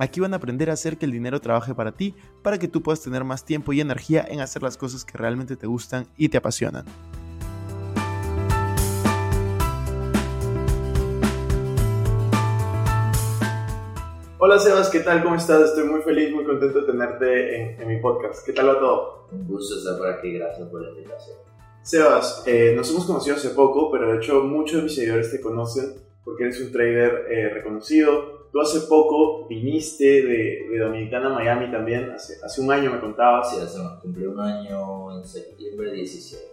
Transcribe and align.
Aquí 0.00 0.20
van 0.20 0.32
a 0.32 0.36
aprender 0.36 0.70
a 0.70 0.74
hacer 0.74 0.96
que 0.96 1.06
el 1.06 1.10
dinero 1.10 1.40
trabaje 1.40 1.74
para 1.74 1.90
ti, 1.90 2.14
para 2.42 2.56
que 2.56 2.68
tú 2.68 2.82
puedas 2.82 3.02
tener 3.02 3.24
más 3.24 3.44
tiempo 3.44 3.72
y 3.72 3.80
energía 3.80 4.24
en 4.28 4.38
hacer 4.38 4.62
las 4.62 4.76
cosas 4.76 5.04
que 5.04 5.18
realmente 5.18 5.56
te 5.56 5.66
gustan 5.66 6.06
y 6.16 6.28
te 6.28 6.38
apasionan. 6.38 6.84
Hola 14.38 14.60
Sebas, 14.60 14.88
¿qué 14.88 15.00
tal? 15.00 15.24
¿Cómo 15.24 15.34
estás? 15.34 15.70
Estoy 15.70 15.88
muy 15.88 16.00
feliz, 16.02 16.32
muy 16.32 16.44
contento 16.44 16.82
de 16.82 16.86
tenerte 16.86 17.82
en, 17.82 17.88
mi 17.88 17.96
podcast. 18.00 18.46
¿Qué 18.46 18.52
tal 18.52 18.68
va 18.68 18.78
todo? 18.78 19.26
Un 19.32 19.48
gusto 19.48 19.78
estar 19.78 19.98
por 19.98 20.06
aquí, 20.06 20.34
gracias 20.34 20.68
por 20.68 20.80
la 20.80 20.90
invitación. 20.90 21.38
Sebas, 21.82 22.44
eh, 22.46 22.72
nos 22.76 22.88
hemos 22.92 23.04
conocido 23.04 23.34
hace 23.34 23.50
poco, 23.50 23.90
pero 23.90 24.12
de 24.12 24.18
hecho 24.18 24.44
muchos 24.44 24.76
de 24.76 24.82
mis 24.84 24.94
seguidores 24.94 25.32
te 25.32 25.40
conocen 25.40 25.94
porque 26.22 26.44
eres 26.44 26.60
un 26.60 26.70
trader 26.70 27.26
eh, 27.32 27.48
reconocido, 27.48 28.37
Tú 28.50 28.60
hace 28.60 28.80
poco 28.88 29.46
viniste 29.46 30.04
de, 30.04 30.68
de, 30.70 30.78
Dominicana 30.78 31.26
a 31.26 31.34
Miami 31.34 31.70
también, 31.70 32.10
hace, 32.10 32.42
hace 32.42 32.62
un 32.62 32.72
año 32.72 32.90
me 32.90 33.00
contabas. 33.00 33.50
Sí, 33.50 33.60
hace, 33.60 33.78
cumplí 34.00 34.24
un 34.24 34.40
año 34.40 35.18
en 35.18 35.24
septiembre 35.24 35.92
17. 35.92 36.44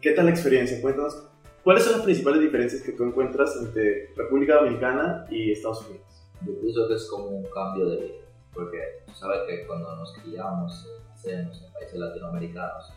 ¿Qué 0.00 0.12
tal 0.12 0.26
la 0.26 0.30
experiencia? 0.30 0.80
Cuéntanos, 0.80 1.28
¿cuáles 1.64 1.82
son 1.82 1.94
las 1.94 2.02
principales 2.02 2.40
diferencias 2.40 2.82
que 2.82 2.92
tú 2.92 3.02
encuentras 3.02 3.56
entre 3.56 4.12
República 4.14 4.56
Dominicana 4.56 5.26
y 5.30 5.50
Estados 5.50 5.84
Unidos? 5.88 6.06
Yo 6.46 6.60
pienso 6.60 6.86
que 6.86 6.94
es 6.94 7.08
como 7.08 7.26
un 7.26 7.46
cambio 7.46 7.86
de 7.86 7.96
vida, 7.96 8.24
porque 8.54 8.78
tú 9.06 9.12
sabes 9.14 9.40
que 9.48 9.66
cuando 9.66 9.96
nos 9.96 10.12
criamos, 10.18 10.88
hacemos 11.12 11.60
en 11.60 11.72
países 11.72 11.98
latinoamericanos, 11.98 12.92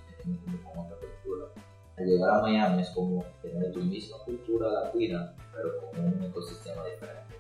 con 0.64 0.86
otra 0.86 0.98
cultura, 0.98 1.48
al 1.98 2.06
llegar 2.06 2.30
a 2.30 2.42
Miami 2.42 2.82
es 2.82 2.90
como 2.90 3.24
tener 3.42 3.72
tu 3.72 3.80
misma 3.80 4.18
cultura 4.26 4.70
latina, 4.70 5.34
pero 5.54 5.78
con 5.78 6.04
un 6.04 6.24
ecosistema 6.24 6.84
diferente 6.86 7.35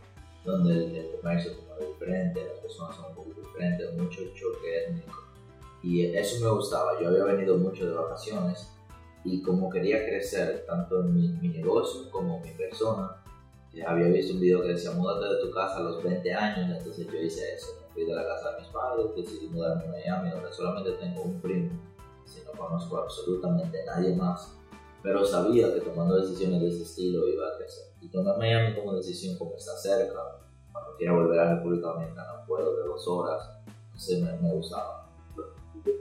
donde 0.46 1.00
el, 1.00 1.12
comercio 1.18 1.52
es 1.52 1.88
diferente, 1.88 2.46
las 2.46 2.60
personas 2.60 2.96
son 2.96 3.06
un 3.08 3.16
poco 3.16 3.42
diferentes, 3.42 3.94
mucho 3.94 4.22
choque 4.34 4.86
étnico. 4.86 5.24
Y 5.84 6.06
eso 6.16 6.44
me 6.44 6.50
gustaba. 6.52 7.00
Yo 7.02 7.10
había 7.10 7.24
venido 7.26 7.58
mucho 7.58 7.88
de 7.88 7.94
vacaciones 7.94 8.72
y 9.24 9.42
como 9.42 9.70
quería 9.70 10.06
crecer 10.06 10.66
tanto 10.68 11.02
en 11.02 11.14
mi, 11.14 11.28
mi 11.30 11.50
negocio 11.50 12.10
como 12.12 12.40
mi 12.40 12.52
persona, 12.52 13.22
había 13.86 14.08
visto 14.08 14.34
un 14.34 14.40
video 14.40 14.62
que 14.62 14.70
decía, 14.70 14.92
múdate 14.92 15.36
de 15.36 15.42
tu 15.42 15.52
casa 15.52 15.78
a 15.78 15.82
los 15.82 16.02
20 16.02 16.34
años, 16.34 16.78
entonces 16.78 17.08
yo 17.08 17.20
hice 17.20 17.56
eso. 17.56 17.68
fui 17.94 18.06
de 18.06 18.16
la 18.16 18.24
casa 18.24 18.52
de 18.52 18.62
mis 18.62 18.70
padres, 18.70 19.08
decidí 19.16 19.48
mudarme 19.48 19.84
a 19.84 19.88
Miami, 19.88 20.30
donde 20.30 20.54
solamente 20.54 20.92
tengo 20.94 21.24
un 21.24 21.42
primo, 21.42 21.72
si 22.24 22.42
no 22.46 22.52
conozco 22.52 22.98
absolutamente 22.98 23.84
nadie 23.86 24.16
más 24.16 24.56
pero 25.06 25.24
sabía 25.24 25.72
que 25.72 25.82
tomando 25.82 26.20
decisiones 26.20 26.60
de 26.62 26.68
ese 26.68 26.82
estilo 26.82 27.28
iba 27.28 27.48
a 27.48 27.58
crecer. 27.58 27.86
Y 28.02 28.10
tomé 28.10 28.36
Miami 28.38 28.76
como 28.76 28.96
decisión 28.96 29.38
como 29.38 29.56
está 29.56 29.78
cerca, 29.78 30.20
cuando 30.76 30.98
quiera 30.98 31.14
volver 31.14 31.40
a 31.40 31.46
la 31.46 31.56
República 31.56 31.88
Dominicana 31.88 32.44
puedo 32.46 32.76
de 32.76 32.84
dos 32.84 33.08
horas, 33.08 33.50
entonces 33.86 34.22
me, 34.22 34.38
me 34.42 34.54
gustaba. 34.54 35.10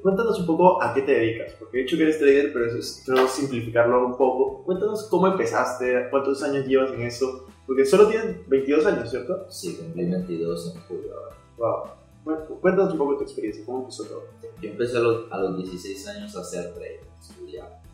Cuéntanos 0.02 0.40
un 0.40 0.46
poco 0.46 0.82
a 0.82 0.92
qué 0.94 1.02
te 1.02 1.12
dedicas, 1.12 1.52
porque 1.58 1.78
he 1.78 1.82
dicho 1.82 1.96
que 1.96 2.02
eres 2.02 2.18
trader, 2.18 2.52
pero 2.52 2.66
eso 2.66 2.78
es, 2.78 3.02
quiero 3.04 3.28
simplificarlo 3.28 4.06
un 4.06 4.16
poco. 4.16 4.64
Cuéntanos 4.64 5.04
cómo 5.04 5.28
empezaste, 5.28 6.08
cuántos 6.10 6.42
años 6.42 6.66
llevas 6.66 6.90
en 6.92 7.02
eso, 7.02 7.46
porque 7.66 7.84
solo 7.84 8.08
tienes 8.08 8.48
22 8.48 8.86
años, 8.86 9.10
¿cierto? 9.10 9.46
Sí, 9.48 9.76
cumplí 9.76 10.10
22 10.10 10.74
en 10.74 10.82
julio 10.82 11.12
ahora. 11.14 11.36
Wow. 11.56 11.90
Bueno, 12.24 12.40
cuéntanos 12.60 12.92
un 12.92 12.98
poco 12.98 13.18
tu 13.18 13.24
experiencia, 13.24 13.64
¿cómo 13.64 13.80
empezó 13.80 14.04
todo? 14.04 14.24
Yo 14.60 14.70
empecé 14.70 14.96
a 14.96 15.00
los, 15.00 15.30
a 15.30 15.38
los 15.38 15.56
16 15.58 16.08
años 16.08 16.34
a 16.36 16.40
hacer 16.40 16.74
trading, 16.74 17.04
estudiar 17.20 17.84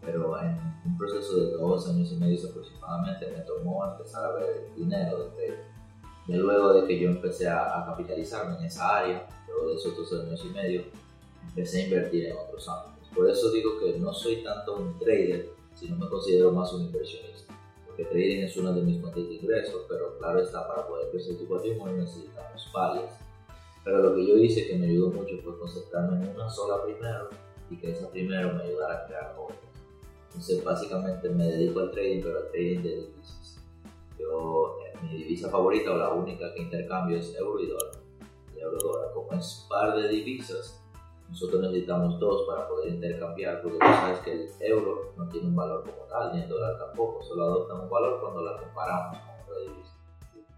pero 0.00 0.40
en 0.40 0.56
un 0.86 0.96
proceso 0.96 1.36
de 1.36 1.50
dos 1.52 1.88
años 1.88 2.10
y 2.12 2.16
medio 2.16 2.48
aproximadamente 2.48 3.30
me 3.30 3.40
tomó 3.40 3.84
empezar 3.84 4.24
a 4.24 4.32
ver 4.34 4.68
el 4.68 4.74
dinero 4.74 5.24
de 5.24 5.30
trading. 5.30 5.77
Y 6.28 6.34
luego 6.34 6.74
de 6.74 6.86
que 6.86 7.00
yo 7.00 7.08
empecé 7.08 7.48
a, 7.48 7.84
capitalizarme 7.86 8.58
en 8.58 8.66
esa 8.66 8.98
área, 8.98 9.26
luego 9.48 9.70
de 9.70 9.76
esos 9.76 9.96
dos 9.96 10.12
años 10.12 10.44
y 10.44 10.48
medio, 10.50 10.82
empecé 11.48 11.82
a 11.82 11.84
invertir 11.86 12.26
en 12.26 12.36
otros 12.36 12.68
ámbitos. 12.68 13.08
Por 13.14 13.30
eso 13.30 13.50
digo 13.50 13.78
que 13.78 13.98
no 13.98 14.12
soy 14.12 14.44
tanto 14.44 14.76
un 14.76 14.98
trader, 14.98 15.48
sino 15.74 15.96
me 15.96 16.06
considero 16.08 16.52
más 16.52 16.70
un 16.74 16.82
inversionista. 16.82 17.54
Porque 17.86 18.04
trading 18.04 18.42
es 18.42 18.56
una 18.58 18.72
de 18.72 18.82
mis 18.82 19.00
fuentes 19.00 19.26
de 19.26 19.34
ingresos, 19.36 19.86
pero 19.88 20.18
claro 20.18 20.40
está, 20.40 20.68
para 20.68 20.86
poder 20.86 21.10
crecer 21.10 21.38
tu 21.38 21.48
patrimonio 21.48 21.96
necesitamos 21.96 22.70
varias. 22.74 23.10
Pero 23.82 24.02
lo 24.02 24.14
que 24.14 24.26
yo 24.26 24.36
hice 24.36 24.66
que 24.66 24.76
me 24.76 24.86
ayudó 24.86 25.08
mucho 25.08 25.34
fue 25.42 25.58
concentrarme 25.58 26.22
en 26.26 26.34
una 26.34 26.50
sola 26.50 26.84
primero 26.84 27.30
y 27.70 27.76
que 27.78 27.92
esa 27.92 28.10
primero 28.10 28.52
me 28.52 28.64
ayudara 28.64 28.98
a 28.98 29.06
crear 29.06 29.34
otras. 29.38 29.58
Entonces, 30.26 30.62
básicamente 30.62 31.30
me 31.30 31.46
dedico 31.46 31.80
al 31.80 31.90
trading, 31.90 32.22
pero 32.22 32.38
al 32.38 32.48
trading 32.50 32.82
de 32.82 32.96
divisas. 32.96 33.58
Yo, 34.18 34.76
mi 35.02 35.16
divisa 35.16 35.48
favorita 35.48 35.92
o 35.92 35.96
la 35.96 36.12
única 36.12 36.52
que 36.54 36.62
intercambio 36.62 37.18
es 37.18 37.34
euro 37.36 37.60
y 37.60 37.66
dólar. 37.66 37.92
Euro 38.56 38.78
dólar, 38.78 39.12
como 39.14 39.32
es 39.32 39.66
par 39.68 39.96
de 39.96 40.08
divisas, 40.08 40.82
nosotros 41.28 41.60
necesitamos 41.60 42.18
dos 42.18 42.46
para 42.46 42.66
poder 42.66 42.94
intercambiar, 42.94 43.60
porque 43.62 43.78
tú 43.78 43.86
sabes 43.86 44.18
que 44.20 44.32
el 44.32 44.48
euro 44.60 45.12
no 45.16 45.28
tiene 45.28 45.48
un 45.48 45.56
valor 45.56 45.82
como 45.82 46.02
tal, 46.08 46.34
ni 46.34 46.42
el 46.42 46.48
dólar 46.48 46.78
tampoco, 46.78 47.22
solo 47.22 47.44
adopta 47.44 47.74
un 47.74 47.90
valor 47.90 48.20
cuando 48.20 48.42
la 48.42 48.56
comparamos 48.56 49.18
con 49.18 49.40
otra 49.42 49.60
divisa. 49.60 49.94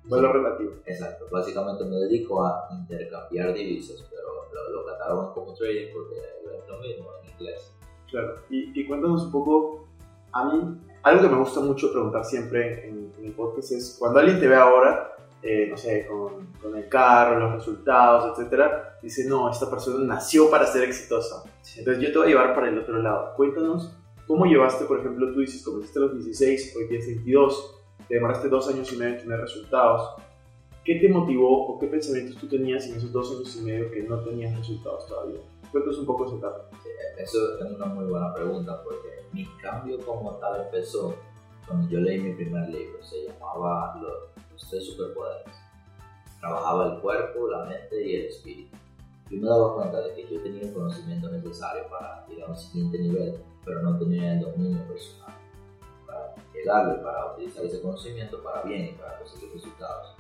Valor 0.05 0.37
relativo. 0.37 0.73
Exacto, 0.87 1.27
básicamente 1.31 1.85
me 1.85 1.97
dedico 1.97 2.45
a 2.45 2.69
intercambiar 2.71 3.53
divisas, 3.53 4.07
pero 4.11 4.47
lo, 4.53 4.71
lo 4.71 4.87
catalogan 4.87 5.33
como 5.35 5.55
trading 5.55 5.93
porque 5.93 6.17
es 6.19 6.69
lo 6.69 6.79
mismo 6.79 7.09
en 7.23 7.33
inglés. 7.33 7.75
Claro, 8.09 8.37
y, 8.49 8.81
y, 8.81 8.87
cuéntanos 8.87 9.25
un 9.25 9.33
poco, 9.33 9.89
a 10.33 10.45
mí, 10.47 10.81
algo 11.03 11.23
que 11.23 11.29
me 11.29 11.39
gusta 11.39 11.61
mucho 11.61 11.93
preguntar 11.93 12.25
siempre 12.25 12.89
en, 12.89 13.13
en 13.19 13.25
el 13.25 13.33
podcast 13.33 13.73
es, 13.73 13.97
cuando 13.99 14.19
alguien 14.19 14.39
te 14.39 14.49
ve 14.49 14.57
ahora, 14.57 15.17
eh, 15.43 15.67
no 15.71 15.77
sé, 15.77 16.07
con, 16.07 16.49
con, 16.61 16.77
el 16.77 16.89
carro, 16.89 17.39
los 17.39 17.55
resultados, 17.55 18.39
etcétera, 18.39 18.99
dice, 19.03 19.27
no, 19.27 19.51
esta 19.51 19.71
persona 19.71 20.05
nació 20.05 20.51
para 20.51 20.67
ser 20.67 20.85
exitosa. 20.85 21.45
Entonces 21.77 22.03
yo 22.03 22.13
te 22.13 22.19
voy 22.19 22.27
a 22.27 22.31
llevar 22.31 22.55
para 22.55 22.69
el 22.69 22.79
otro 22.79 22.99
lado. 23.01 23.33
Cuéntanos, 23.37 23.97
¿cómo 24.27 24.45
llevaste, 24.45 24.85
por 24.85 25.01
ejemplo, 25.01 25.33
tú 25.33 25.41
dices, 25.41 25.63
comenzaste 25.63 25.99
a 25.99 26.03
los 26.03 26.15
16, 26.15 26.77
hoy 26.77 26.89
tienes 26.89 27.07
22, 27.07 27.77
te 28.09 28.17
demoraste 28.17 28.49
dos 28.49 28.69
años 28.69 28.93
y 28.93 28.97
medio 28.97 29.15
en 29.15 29.23
tener 29.23 29.41
resultados. 29.41 30.17
¿Qué 30.85 30.97
te 30.97 31.09
motivó 31.09 31.69
o 31.69 31.79
qué 31.79 31.87
pensamientos 31.87 32.37
tú 32.37 32.49
tenías 32.49 32.87
en 32.87 32.97
esos 32.97 33.13
dos 33.13 33.31
años 33.31 33.57
y 33.57 33.63
medio 33.63 33.91
que 33.91 34.03
no 34.03 34.19
tenías 34.25 34.57
resultados 34.57 35.07
todavía? 35.07 35.41
Cuéntanos 35.73 35.99
un 35.99 36.07
poco 36.07 36.27
ese 36.27 36.37
etapa. 36.37 36.69
Eso 37.17 37.59
es 37.61 37.73
una 37.73 37.87
muy 37.87 38.07
buena 38.07 38.35
pregunta 38.35 38.83
porque 38.83 39.27
mi 39.33 39.47
cambio 39.63 39.99
como 40.05 40.33
tal 40.37 40.63
empezó 40.63 41.15
cuando 41.67 41.89
yo 41.89 42.01
leí 42.01 42.19
mi 42.19 42.35
primer 42.35 42.69
libro. 42.69 43.03
Se 43.05 43.29
llamaba 43.29 44.01
Los, 44.01 44.69
tres 44.69 44.85
superpoderes. 44.87 45.55
Trabajaba 46.41 46.95
el 46.95 47.01
cuerpo, 47.01 47.49
la 47.49 47.67
mente 47.67 48.05
y 48.05 48.17
el 48.17 48.27
espíritu. 48.27 48.77
Yo 49.31 49.41
me 49.41 49.49
daba 49.49 49.75
cuenta 49.75 50.01
de 50.01 50.15
que 50.15 50.35
yo 50.35 50.43
tenía 50.43 50.63
el 50.63 50.73
conocimiento 50.73 51.31
necesario 51.31 51.89
para 51.89 52.27
ir 52.29 52.43
a 52.43 52.47
un 52.47 52.57
siguiente 52.57 52.99
nivel, 52.99 53.41
pero 53.65 53.83
no 53.83 53.97
tenía 53.99 54.33
el 54.33 54.41
dominio 54.41 54.83
personal 54.89 55.37
para 56.05 56.35
llegarle, 56.53 56.95
para 57.03 57.35
utilizar 57.35 57.65
ese 57.65 57.81
conocimiento 57.81 58.43
para 58.43 58.63
bien 58.63 58.87
y 58.87 58.93
para 58.93 59.19
conseguir 59.19 59.53
resultados. 59.53 60.17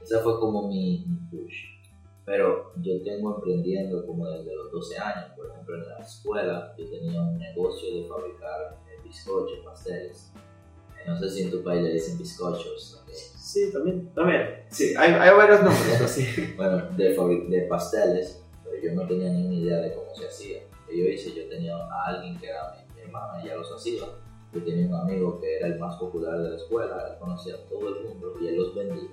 Ese 0.00 0.18
fue 0.20 0.38
como 0.38 0.68
mi, 0.68 1.04
mi 1.08 1.16
push 1.28 1.81
pero 2.24 2.72
yo 2.76 3.02
tengo 3.02 3.36
emprendiendo 3.36 4.06
como 4.06 4.28
desde 4.28 4.54
los 4.54 4.70
12 4.70 4.98
años. 4.98 5.32
Por 5.36 5.50
ejemplo, 5.50 5.76
en 5.76 5.88
la 5.88 5.98
escuela 5.98 6.74
yo 6.78 6.88
tenía 6.88 7.20
un 7.20 7.38
negocio 7.38 7.94
de 7.94 8.08
fabricar 8.08 8.78
eh, 8.88 9.00
bizcochos, 9.04 9.58
pasteles. 9.64 10.32
No 11.06 11.18
sé 11.18 11.30
si 11.30 11.42
en 11.42 11.50
tu 11.50 11.64
país 11.64 11.82
le 11.82 11.94
dicen 11.94 12.16
bizcochos. 12.16 13.02
Sí, 13.10 13.72
también. 13.72 14.08
También. 14.14 14.64
Sí, 14.70 14.94
hay, 14.96 15.12
hay 15.12 15.36
varios 15.36 15.62
nombres, 15.62 16.00
así. 16.00 16.54
Bueno, 16.56 16.88
de, 16.96 17.46
de 17.48 17.62
pasteles, 17.62 18.42
pero 18.64 18.80
yo 18.80 18.94
no 18.94 19.06
tenía 19.06 19.30
ni 19.30 19.44
una 19.44 19.54
idea 19.54 19.78
de 19.78 19.94
cómo 19.94 20.14
se 20.14 20.26
hacía. 20.26 20.62
Yo 20.88 21.04
hice, 21.04 21.34
yo 21.34 21.48
tenía 21.48 21.76
a 21.76 22.04
alguien 22.06 22.38
que 22.38 22.46
era 22.46 22.74
mi, 22.74 22.94
mi 22.94 23.02
hermana, 23.02 23.42
ella 23.42 23.56
los 23.56 23.72
hacía. 23.72 24.04
Yo 24.52 24.62
tenía 24.62 24.86
un 24.86 24.94
amigo 24.94 25.40
que 25.40 25.56
era 25.56 25.66
el 25.66 25.78
más 25.78 25.96
popular 25.96 26.38
de 26.38 26.50
la 26.50 26.56
escuela, 26.56 27.08
él 27.10 27.18
conocía 27.18 27.54
a 27.54 27.68
todo 27.68 27.88
el 27.88 28.04
mundo 28.04 28.34
y 28.40 28.48
él 28.48 28.56
los 28.56 28.74
vendía. 28.74 29.10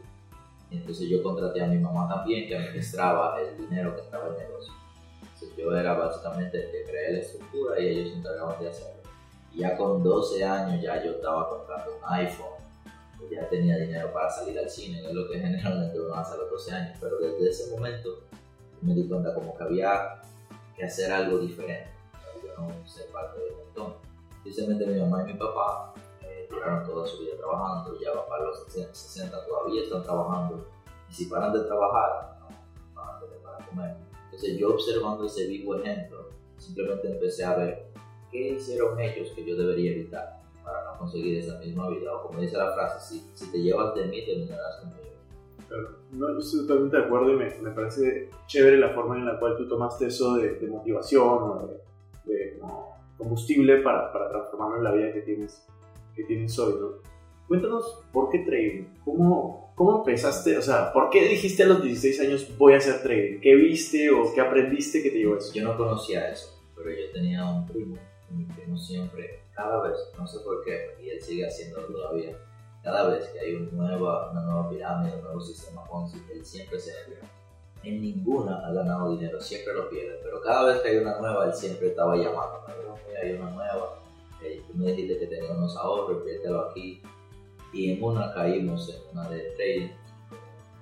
Entonces 0.71 1.09
yo 1.09 1.23
contraté 1.23 1.63
a 1.63 1.67
mi 1.67 1.79
mamá 1.79 2.07
también, 2.07 2.47
que 2.47 2.55
administraba 2.55 3.41
el 3.41 3.57
dinero 3.57 3.95
que 3.95 4.01
estaba 4.01 4.27
en 4.27 4.33
el 4.33 4.39
negocio. 4.39 4.73
Entonces 5.21 5.57
yo 5.57 5.75
era 5.75 5.93
básicamente 5.93 6.65
el 6.65 6.71
que 6.71 6.83
creé 6.83 7.13
la 7.13 7.19
estructura 7.19 7.79
y 7.79 7.87
ellos 7.87 8.09
se 8.11 8.19
encargaban 8.19 8.59
de 8.59 8.69
hacerlo. 8.69 9.01
Y 9.51 9.59
ya 9.59 9.75
con 9.75 10.03
12 10.03 10.43
años 10.43 10.81
ya 10.81 11.03
yo 11.03 11.11
estaba 11.11 11.49
comprando 11.49 11.91
un 11.97 12.13
iPhone, 12.13 12.59
y 13.19 13.35
ya 13.35 13.49
tenía 13.49 13.77
dinero 13.77 14.13
para 14.13 14.29
salir 14.29 14.57
al 14.59 14.69
cine, 14.69 15.01
que 15.01 15.07
es 15.07 15.13
lo 15.13 15.27
que 15.27 15.39
generalmente 15.39 15.99
uno 15.99 16.13
hace 16.15 16.35
a 16.35 16.37
los 16.37 16.51
12 16.51 16.71
años. 16.71 16.97
Pero 17.01 17.17
desde 17.17 17.49
ese 17.49 17.75
momento 17.75 18.09
me 18.81 18.93
di 18.93 19.07
cuenta 19.07 19.33
como 19.33 19.55
que 19.57 19.63
había 19.63 20.21
que 20.75 20.85
hacer 20.85 21.11
algo 21.11 21.39
diferente. 21.39 21.89
Yo 22.43 22.53
no 22.57 22.87
ser 22.87 23.07
parte 23.07 23.39
del 23.39 23.55
montón. 23.55 23.95
Precisamente 24.43 24.85
mi 24.85 24.99
mamá 24.99 25.23
y 25.23 25.33
mi 25.33 25.39
papá 25.39 25.93
duraron 26.49 26.85
toda 26.85 27.05
su 27.05 27.19
vida 27.19 27.37
trabajando, 27.37 27.99
ya 27.99 28.13
van 28.13 28.27
para 28.27 28.45
los 28.45 28.65
60 28.67 29.45
todavía 29.45 29.83
están 29.83 30.03
trabajando. 30.03 30.65
Y 31.09 31.13
si 31.13 31.25
paran 31.25 31.53
de 31.53 31.61
trabajar, 31.61 32.37
no 32.39 32.47
van 32.95 33.15
a 33.15 33.19
tener 33.19 33.37
para 33.39 33.65
comer. 33.65 33.95
Entonces 34.25 34.57
yo 34.57 34.73
observando 34.73 35.25
ese 35.25 35.47
vivo 35.47 35.75
ejemplo, 35.75 36.29
simplemente 36.57 37.11
empecé 37.11 37.43
a 37.43 37.55
ver 37.55 37.87
qué 38.31 38.49
hicieron 38.49 38.99
ellos 38.99 39.31
que 39.35 39.45
yo 39.45 39.55
debería 39.55 39.91
evitar 39.91 40.39
para 40.63 40.85
no 40.85 40.99
conseguir 40.99 41.39
esa 41.39 41.57
misma 41.59 41.89
vida. 41.89 42.15
O 42.15 42.27
como 42.27 42.39
dice 42.39 42.57
la 42.57 42.73
frase, 42.73 43.07
si, 43.07 43.31
si 43.33 43.51
te 43.51 43.61
llevas 43.61 43.95
de 43.95 44.05
mí, 44.05 44.25
terminarás 44.25 44.77
conmigo. 44.81 44.99
No, 46.11 46.33
yo 46.33 46.39
estoy 46.39 46.61
totalmente 46.61 46.97
de 46.97 47.03
acuerdo 47.03 47.31
y 47.31 47.35
me, 47.35 47.55
me 47.59 47.71
parece 47.71 48.29
chévere 48.47 48.77
la 48.77 48.89
forma 48.89 49.15
en 49.15 49.25
la 49.25 49.39
cual 49.39 49.55
tú 49.55 49.67
tomaste 49.67 50.07
eso 50.07 50.35
de, 50.35 50.55
de 50.55 50.67
motivación 50.67 51.27
o 51.27 51.67
de, 51.67 52.33
de 52.33 52.59
como 52.59 52.97
combustible 53.19 53.81
para, 53.81 54.11
para 54.11 54.29
transformarlo 54.29 54.77
en 54.77 54.83
la 54.83 54.91
vida 54.93 55.13
que 55.13 55.21
tienes, 55.21 55.67
que 56.19 56.25
tienes 56.25 56.57
hoy, 56.59 56.75
¿no? 56.79 56.87
Cuéntanos, 57.47 58.03
¿por 58.11 58.29
qué 58.29 58.39
trading? 58.39 58.85
¿Cómo, 59.03 59.73
¿Cómo 59.75 59.99
empezaste? 59.99 60.57
O 60.57 60.61
sea, 60.61 60.93
¿por 60.93 61.09
qué 61.09 61.27
dijiste 61.27 61.63
a 61.63 61.67
los 61.67 61.81
16 61.81 62.19
años 62.21 62.57
voy 62.57 62.73
a 62.73 62.77
hacer 62.77 63.01
trading? 63.01 63.39
¿Qué 63.41 63.55
viste 63.55 64.11
o 64.11 64.33
qué 64.33 64.41
aprendiste 64.41 65.01
que 65.01 65.09
te 65.09 65.17
llevó 65.17 65.35
a 65.35 65.37
eso? 65.39 65.53
Yo 65.53 65.63
no 65.63 65.77
conocía 65.77 66.29
eso, 66.29 66.61
pero 66.75 66.91
yo 66.91 67.11
tenía 67.11 67.45
un 67.45 67.65
primo, 67.65 67.95
mi 68.29 68.45
primo 68.45 68.77
siempre, 68.77 69.43
cada 69.55 69.81
vez, 69.87 69.97
no 70.17 70.27
sé 70.27 70.39
por 70.41 70.63
qué, 70.63 70.95
y 71.01 71.09
él 71.09 71.21
sigue 71.21 71.47
haciéndolo 71.47 71.87
todavía, 71.87 72.37
cada 72.83 73.09
vez 73.09 73.27
que 73.29 73.39
hay 73.39 73.55
una 73.55 73.71
nueva, 73.71 74.31
una 74.31 74.41
nueva 74.41 74.69
pirámide, 74.69 75.15
un 75.15 75.23
nuevo 75.23 75.41
sistema 75.41 75.83
Ponzi, 75.85 76.17
él 76.31 76.45
siempre 76.45 76.79
se 76.79 76.91
pierde. 77.05 77.27
En 77.83 78.01
ninguna 78.01 78.67
ha 78.67 78.73
ganado 78.73 79.15
dinero, 79.15 79.39
siempre 79.39 79.73
lo 79.73 79.89
pierde, 79.89 80.19
pero 80.21 80.41
cada 80.41 80.65
vez 80.65 80.81
que 80.81 80.89
hay 80.89 80.97
una 80.97 81.17
nueva, 81.19 81.45
él 81.45 81.53
siempre 81.53 81.87
estaba 81.87 82.15
llamando, 82.15 82.61
"Mira, 82.67 83.21
hay 83.23 83.31
una 83.33 83.49
nueva, 83.51 83.98
eh, 84.43 84.63
tú 84.67 84.77
me 84.77 84.91
dijiste 84.91 85.19
que 85.19 85.27
tenía 85.27 85.51
unos 85.51 85.75
ahorros, 85.77 86.23
aquí, 86.69 87.01
y 87.73 87.91
en 87.91 88.03
una 88.03 88.33
caímos 88.33 88.89
en 88.89 89.17
una 89.17 89.29
de 89.29 89.51
trading, 89.51 89.89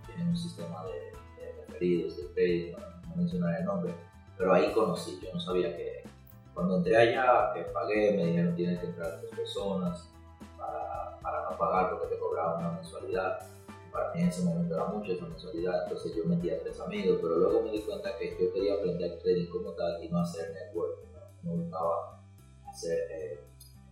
tienen 0.06 0.27
un 0.30 0.38
sistema 0.38 0.86
de, 0.86 1.12
de 1.42 1.65
referidos, 1.65 2.18
de 2.18 2.24
trading, 2.33 2.71
no, 2.71 3.09
no 3.09 3.15
mencionaré 3.15 3.59
el 3.59 3.65
nombre, 3.65 3.94
pero 4.38 4.54
ahí 4.54 4.71
conocí, 4.74 5.19
yo 5.21 5.33
no 5.33 5.39
sabía 5.39 5.75
que 5.75 6.04
cuando 6.57 6.77
entré 6.77 6.98
allá, 6.98 7.54
que 7.54 7.62
pagué, 7.71 8.13
me 8.13 8.25
dijeron 8.25 8.56
tienes 8.56 8.80
que 8.80 8.88
entrar 8.88 9.19
tres 9.19 9.31
personas 9.31 10.09
para, 10.57 11.19
para 11.21 11.51
no 11.51 11.56
pagar 11.56 11.92
porque 11.92 12.15
te 12.15 12.19
cobraban 12.19 12.65
una 12.65 12.71
mensualidad. 12.71 13.39
Para 13.92 14.12
mí 14.12 14.21
en 14.21 14.30
ese 14.30 14.44
momento 14.44 14.74
era 14.74 14.86
mucho 14.86 15.12
esa 15.12 15.27
mensualidad, 15.27 15.83
entonces 15.83 16.15
yo 16.15 16.25
metí 16.25 16.50
a 16.50 16.59
tres 16.59 16.80
amigos, 16.80 17.19
pero 17.21 17.38
luego 17.38 17.62
me 17.62 17.71
di 17.71 17.81
cuenta 17.81 18.18
que 18.18 18.36
yo 18.39 18.51
quería 18.54 18.74
aprender 18.74 19.19
trading 19.19 19.45
como 19.51 19.74
tal 19.74 20.04
y 20.04 20.09
no 20.09 20.19
hacer 20.19 20.51
networking, 20.51 21.07
no 21.44 21.51
me 21.54 21.62
gustaba 21.62 22.24
hacer 22.68 23.07
eh, 23.12 23.37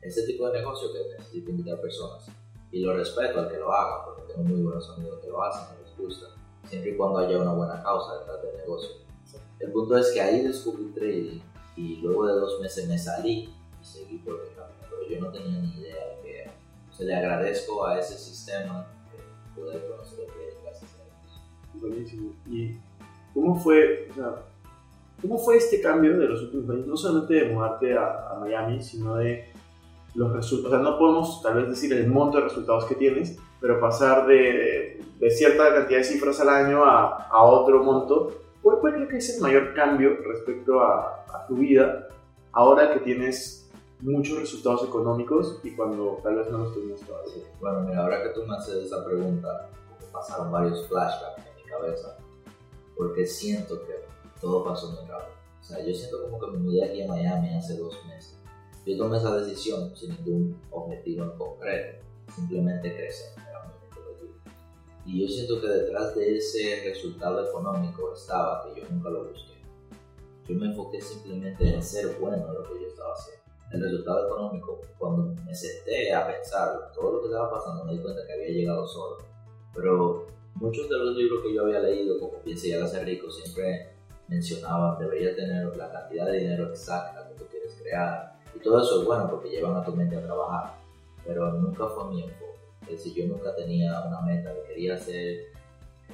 ese 0.06 0.24
tipo 0.24 0.48
de 0.48 0.60
negocio 0.60 0.94
que 0.94 1.18
necesita 1.18 1.52
invitar 1.52 1.81
personas. 1.81 2.28
Y 2.72 2.81
lo 2.81 2.96
respeto 2.96 3.40
al 3.40 3.50
que 3.50 3.57
lo 3.57 3.72
haga, 3.72 4.06
porque 4.06 4.22
tengo 4.24 4.48
muy 4.48 4.62
buenos 4.62 4.90
amigos 4.92 5.19
que 5.19 5.28
lo 5.28 5.44
hacen, 5.44 5.78
les 5.81 5.98
gusta, 5.98 6.28
siempre 6.68 6.92
y 6.92 6.96
cuando 6.96 7.19
haya 7.19 7.40
una 7.40 7.54
buena 7.54 7.81
causa 7.81 8.19
detrás 8.19 8.42
del 8.44 8.57
negocio. 8.57 8.90
El 9.60 9.72
punto 9.72 9.98
es 9.98 10.12
que 10.12 10.22
ahí 10.22 10.42
descubrí 10.42 10.92
trading 10.94 11.40
y 11.75 11.98
luego 11.98 12.28
de 12.28 12.34
dos 12.34 12.60
meses 12.62 12.88
me 12.88 12.98
salí 12.98 13.50
y 13.81 13.86
seguí 13.86 14.18
por 14.19 14.36
el 14.36 14.56
camino, 14.56 14.78
pero 14.90 15.10
yo 15.10 15.19
no 15.22 15.31
tenía 15.31 15.60
ni 15.60 15.80
idea 15.80 15.96
de 15.96 16.22
qué 16.22 16.42
era. 16.42 16.54
O 16.92 16.94
sea, 16.94 17.06
le 17.06 17.16
agradezco 17.16 17.86
a 17.86 18.00
ese 18.00 18.18
sistema 18.18 18.88
que 19.12 19.60
poder 19.62 19.88
conocer 19.88 20.19
el 20.22 20.28
trading 20.28 20.63
gracias 20.63 20.92
a 20.94 21.04
Dios. 21.04 21.81
Buenísimo. 21.81 22.34
¿Y 22.48 22.78
cómo 23.34 23.56
fue, 23.56 24.10
o 24.12 24.13
sea, 24.13 24.46
cómo 25.22 25.38
fue 25.38 25.58
este 25.58 25.81
cambio 25.81 26.18
de 26.18 26.28
los 26.28 26.42
últimos 26.44 26.69
años? 26.69 26.88
No 26.88 26.98
solamente 26.98 27.34
de 27.34 27.54
mudarte 27.54 27.98
a, 27.98 28.30
a 28.31 28.40
Miami, 28.40 28.81
sino 28.84 29.16
de 29.16 29.55
los 30.15 30.33
resultados. 30.33 30.73
O 30.73 30.81
sea, 30.81 30.91
no 30.91 30.97
podemos 30.97 31.41
tal 31.41 31.56
vez 31.56 31.69
decir 31.69 31.94
el 31.94 32.07
monto 32.07 32.38
de 32.38 32.45
resultados 32.45 32.85
que 32.85 32.95
tienes, 32.95 33.38
pero 33.62 33.79
pasar 33.79 34.25
de, 34.27 35.03
de 35.19 35.29
cierta 35.29 35.73
cantidad 35.73 36.00
de 36.00 36.03
cifras 36.03 36.39
al 36.39 36.50
año 36.50 36.83
a, 36.83 37.27
a 37.27 37.44
otro 37.44 37.83
monto. 37.83 38.31
¿Cuál, 38.62 38.79
¿Cuál 38.79 38.95
creo 38.95 39.07
que 39.07 39.17
es 39.17 39.35
el 39.35 39.41
mayor 39.41 39.73
cambio 39.73 40.17
respecto 40.23 40.81
a, 40.81 41.25
a 41.33 41.45
tu 41.47 41.56
vida 41.56 42.07
ahora 42.51 42.94
que 42.94 43.00
tienes 43.00 43.69
muchos 44.01 44.39
resultados 44.39 44.83
económicos 44.83 45.59
y 45.63 45.75
cuando 45.75 46.19
tal 46.23 46.35
vez 46.38 46.50
no 46.50 46.59
los 46.59 46.73
tenías 46.73 47.01
todavía? 47.01 47.44
Bueno, 47.59 47.81
mira, 47.81 48.01
ahora 48.03 48.23
que 48.23 48.29
tú 48.29 48.44
me 48.47 48.56
haces 48.56 48.85
esa 48.85 49.06
pregunta, 49.06 49.69
pasaron 50.12 50.51
varios 50.51 50.88
flashbacks 50.88 51.45
en 51.45 51.56
mi 51.63 51.69
cabeza, 51.69 52.17
porque 52.95 53.25
siento 53.25 53.81
que 53.85 54.06
todo 54.39 54.63
pasó 54.63 54.88
muy 54.91 55.09
rápido. 55.09 55.35
O 55.59 55.63
sea, 55.63 55.83
yo 55.83 55.94
siento 55.94 56.21
como 56.23 56.39
que 56.39 56.51
me 56.51 56.57
mudé 56.59 56.85
aquí 56.85 57.01
a 57.03 57.07
Miami 57.07 57.56
hace 57.56 57.75
dos 57.77 57.97
meses. 58.06 58.39
Yo 58.86 58.98
tomé 58.98 59.18
esa 59.18 59.36
decisión 59.38 59.96
sin 59.96 60.12
ningún 60.12 60.62
objetivo 60.72 61.24
en 61.24 61.38
concreto, 61.38 62.06
simplemente 62.36 62.96
crecer. 62.96 63.46
Y 65.06 65.22
yo 65.22 65.28
siento 65.28 65.62
que 65.62 65.68
detrás 65.68 66.16
de 66.16 66.38
ese 66.38 66.82
resultado 66.84 67.48
económico 67.48 68.14
estaba 68.14 68.64
que 68.66 68.82
yo 68.82 68.88
nunca 68.90 69.10
lo 69.10 69.26
busqué. 69.26 69.54
Yo 70.48 70.56
me 70.56 70.68
enfoqué 70.68 71.00
simplemente 71.00 71.74
en 71.74 71.82
ser 71.82 72.16
bueno 72.20 72.48
en 72.48 72.54
lo 72.54 72.64
que 72.64 72.82
yo 72.82 72.88
estaba 72.88 73.14
haciendo. 73.14 73.44
El 73.72 73.82
resultado 73.84 74.28
económico, 74.28 74.82
cuando 74.98 75.36
me 75.44 75.54
senté 75.54 76.14
a 76.14 76.28
pensar 76.28 76.92
todo 76.94 77.14
lo 77.14 77.22
que 77.22 77.28
estaba 77.28 77.52
pasando, 77.52 77.86
me 77.86 77.94
di 77.94 78.00
cuenta 78.00 78.26
que 78.26 78.34
había 78.34 78.50
llegado 78.50 78.88
solo. 78.88 79.18
Pero 79.76 80.28
muchos 80.56 80.89
de 80.89 80.98
los 80.98 81.15
libros 81.15 81.44
que 81.44 81.54
yo 81.54 81.63
había 81.63 81.80
leído, 81.80 82.20
como 82.20 82.39
Piense 82.39 82.70
y 82.70 82.74
hágase 82.74 83.04
rico, 83.04 83.30
siempre 83.30 83.96
mencionaban 84.27 84.98
debería 84.98 85.36
tener 85.36 85.75
la 85.77 85.92
cantidad 85.92 86.25
de 86.25 86.39
dinero 86.39 86.70
exacta 86.70 87.27
que 87.27 87.36
tú 87.36 87.46
quieres 87.50 87.75
crear. 87.82 88.35
Y 88.55 88.59
todo 88.59 88.81
eso 88.81 89.01
es 89.01 89.05
bueno 89.05 89.29
porque 89.29 89.50
llevan 89.50 89.75
a 89.75 89.83
tu 89.83 89.95
mente 89.95 90.15
a 90.15 90.24
trabajar. 90.24 90.77
Pero 91.25 91.51
nunca 91.53 91.88
fue 91.88 92.09
mi 92.09 92.24
enfoque. 92.24 92.59
Es 92.83 92.89
decir, 93.03 93.13
yo 93.13 93.27
nunca 93.27 93.55
tenía 93.55 94.01
una 94.07 94.21
meta 94.21 94.53
de 94.53 94.63
quería 94.63 94.95
hacer 94.95 95.47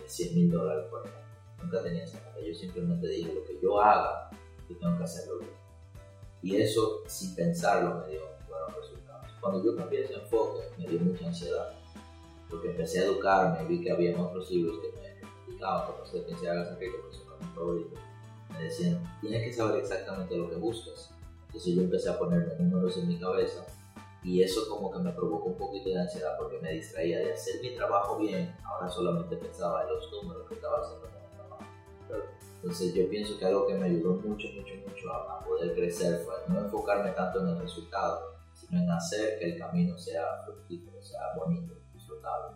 100 0.06 0.36
mil 0.36 0.52
dólares 0.52 0.86
por 0.90 1.04
mes. 1.04 1.14
Nunca 1.62 1.84
tenía 1.84 2.04
esa 2.04 2.18
meta. 2.20 2.40
Yo 2.46 2.54
simplemente 2.54 3.08
dije 3.08 3.34
lo 3.34 3.44
que 3.44 3.60
yo 3.62 3.82
haga, 3.82 4.30
yo 4.70 4.78
tengo 4.78 4.98
que 4.98 5.04
hacerlo 5.04 5.40
bien. 5.40 5.52
Y 6.44 6.56
eso, 6.56 7.04
sin 7.08 7.36
pensarlo, 7.36 8.02
me 8.02 8.14
dio 8.14 8.22
buenos 8.48 8.76
resultados. 8.76 9.28
Cuando 9.40 9.64
yo 9.64 9.76
cambié 9.76 10.04
ese 10.04 10.16
enfoque, 10.16 10.62
me 10.78 10.88
dio 10.88 11.00
mucha 11.02 11.28
ansiedad. 11.28 11.74
Porque 12.50 12.72
empecé 12.72 13.00
a 13.00 13.06
educarme, 13.06 13.66
vi 13.66 13.82
que 13.82 13.92
había 13.92 14.20
otros 14.20 14.50
libros 14.50 14.80
que 14.80 15.00
me 15.00 15.08
explicaban 15.20 15.92
cómo 15.92 16.06
se 16.06 16.20
piensa 16.22 16.46
y 16.46 16.48
hágase 16.48 16.76
rico, 16.80 16.98
que 17.10 17.16
son 17.16 17.40
mis 17.40 17.56
favoritos. 17.56 18.00
Me 18.50 18.64
decían, 18.64 19.20
tienes 19.22 19.44
que 19.44 19.54
saber 19.54 19.82
exactamente 19.82 20.36
lo 20.36 20.50
que 20.50 20.56
buscas. 20.56 21.14
Entonces 21.52 21.76
yo 21.76 21.82
empecé 21.82 22.10
a 22.10 22.18
ponerme 22.18 22.56
números 22.56 22.98
en 22.98 23.10
mi 23.10 23.20
cabeza 23.20 23.66
y 24.24 24.42
eso 24.42 24.70
como 24.70 24.90
que 24.90 25.00
me 25.00 25.12
provocó 25.12 25.50
un 25.50 25.58
poquito 25.58 25.90
de 25.90 26.00
ansiedad 26.00 26.38
porque 26.38 26.60
me 26.60 26.72
distraía 26.72 27.20
de 27.20 27.34
hacer 27.34 27.62
mi 27.62 27.76
trabajo 27.76 28.18
bien, 28.18 28.56
ahora 28.64 28.88
solamente 28.88 29.36
pensaba 29.36 29.84
en 29.84 29.90
los 29.90 30.12
números 30.12 30.48
que 30.48 30.56
estaba 30.56 30.80
haciendo 30.80 31.08
con 31.08 31.22
mi 31.22 31.36
trabajo. 31.36 31.64
Entonces 32.56 32.94
yo 32.94 33.10
pienso 33.10 33.38
que 33.38 33.46
algo 33.46 33.68
que 33.68 33.74
me 33.74 33.86
ayudó 33.86 34.14
mucho, 34.14 34.48
mucho, 34.56 34.76
mucho 34.88 35.12
a, 35.12 35.40
a, 35.40 35.44
poder 35.44 35.76
crecer 35.76 36.20
fue 36.20 36.36
no 36.48 36.62
enfocarme 36.62 37.12
tanto 37.12 37.42
en 37.42 37.48
el 37.50 37.60
resultado, 37.60 38.36
sino 38.54 38.82
en 38.82 38.90
hacer 38.90 39.38
que 39.40 39.52
el 39.52 39.58
camino 39.58 39.98
sea 39.98 40.44
fructífero, 40.46 41.02
sea 41.02 41.34
bonito, 41.36 41.74
disfrutable. 41.94 42.56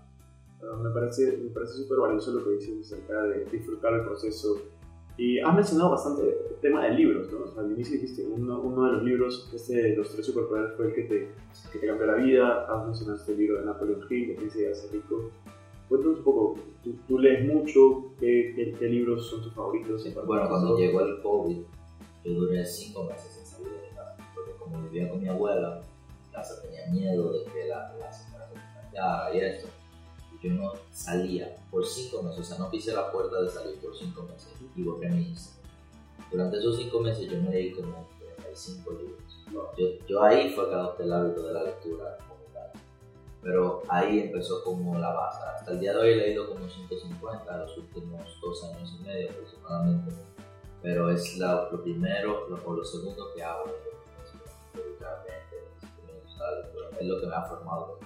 Uh, 0.62 0.78
me 0.78 0.90
parece 0.92 1.38
me 1.38 1.50
parece 1.50 1.74
súper 1.74 2.00
valioso 2.00 2.32
lo 2.32 2.46
que 2.46 2.52
dices 2.52 2.94
acerca 2.94 3.24
de 3.24 3.46
disfrutar 3.46 3.94
el 3.94 4.06
proceso. 4.06 4.62
Y 5.18 5.40
has 5.40 5.56
mencionado 5.56 5.92
bastante 5.92 6.24
el 6.24 6.56
tema 6.62 6.84
de 6.84 6.92
libros, 6.92 7.32
¿no? 7.32 7.46
O 7.46 7.48
sea, 7.48 7.64
al 7.64 7.72
inicio 7.72 7.94
dijiste, 7.94 8.26
uno, 8.28 8.60
uno 8.60 8.86
de 8.86 8.92
los 8.94 9.04
libros, 9.04 9.50
este 9.54 9.76
de 9.76 9.96
los 9.96 10.12
tres 10.12 10.26
superpoderes 10.26 10.76
fue 10.76 10.88
el 10.88 10.94
que 10.94 11.04
te, 11.04 11.32
que 11.72 11.80
te 11.80 11.88
cambió 11.88 12.06
la 12.08 12.16
vida. 12.16 12.66
Has 12.70 12.86
mencionado 12.86 13.18
este 13.18 13.36
libro 13.36 13.60
de 13.60 13.66
Napoleon 13.66 14.02
Hill, 14.10 14.36
que 14.36 14.44
dice 14.44 14.72
hace 14.72 14.90
rico. 14.92 15.32
Cuéntanos 15.88 16.18
un 16.18 16.24
poco, 16.24 16.60
¿tú, 16.84 16.96
tú 17.08 17.20
lees 17.20 17.46
mucho? 17.46 18.12
¿Qué, 18.20 18.54
qué, 18.56 18.74
¿Qué, 18.74 18.88
libros 18.88 19.30
son 19.30 19.44
tus 19.44 19.54
favoritos? 19.54 20.04
Bueno, 20.26 20.50
cuando 20.50 20.78
llegó 20.78 21.02
el 21.02 21.22
COVID, 21.22 21.58
yo 22.26 22.34
duré 22.34 22.66
cinco 22.66 23.04
meses 23.04 23.38
en 23.38 23.46
salir 23.46 23.70
de 23.70 23.96
casa, 23.96 24.18
porque 24.34 24.52
como 24.54 24.82
vivía 24.82 25.10
con 25.10 25.22
mi 25.22 25.30
abuela, 25.30 25.82
mi 26.26 26.34
casa 26.34 26.62
tenía 26.62 26.88
miedo 26.92 27.32
de 27.32 27.46
que 27.46 27.68
la, 27.68 27.96
la 28.00 28.12
señora 28.12 28.50
cara 28.92 29.36
y 29.36 29.40
esto. 29.40 29.68
Yo 30.46 30.54
no 30.54 30.74
salía 30.92 31.56
por 31.72 31.84
cinco 31.84 32.22
meses, 32.22 32.40
o 32.40 32.44
sea, 32.44 32.58
no 32.60 32.70
pisé 32.70 32.94
la 32.94 33.12
puerta 33.12 33.42
de 33.42 33.50
salir 33.50 33.80
por 33.80 33.98
cinco 33.98 34.24
meses 34.24 34.54
y 34.76 34.84
borré 34.84 35.10
mi 35.10 35.30
Instagram. 35.30 35.72
Durante 36.32 36.58
esos 36.60 36.78
cinco 36.78 37.00
meses 37.00 37.28
yo 37.28 37.42
me 37.42 37.50
leí 37.50 37.72
como 37.72 38.08
35 38.20 38.92
libros. 38.92 39.22
Yo, 39.78 40.06
yo 40.08 40.24
ahí 40.24 40.52
fue 40.54 40.70
que 40.70 40.76
adopté 40.76 41.04
el 41.04 41.14
hábito 41.14 41.48
de 41.48 41.54
la 41.54 41.64
lectura 41.64 42.18
pero 43.42 43.84
ahí 43.90 44.22
empezó 44.22 44.64
como 44.64 44.98
la 44.98 45.14
base. 45.14 45.40
Hasta 45.56 45.72
el 45.72 45.80
día 45.80 45.94
de 45.94 46.00
hoy 46.00 46.10
he 46.10 46.16
leído 46.16 46.48
como 46.48 46.68
150 46.68 47.58
los 47.58 47.78
últimos 47.78 48.22
dos 48.42 48.64
años 48.64 48.96
y 49.00 49.04
medio 49.04 49.30
aproximadamente, 49.30 50.12
pero 50.82 51.12
es 51.12 51.38
lo 51.38 51.84
primero 51.84 52.48
o 52.66 52.74
lo 52.74 52.84
segundo 52.84 53.34
que 53.36 53.44
hago 53.44 53.66
es 57.00 57.06
lo 57.06 57.20
que 57.20 57.28
me 57.28 57.36
ha 57.36 57.44
formado. 57.44 58.00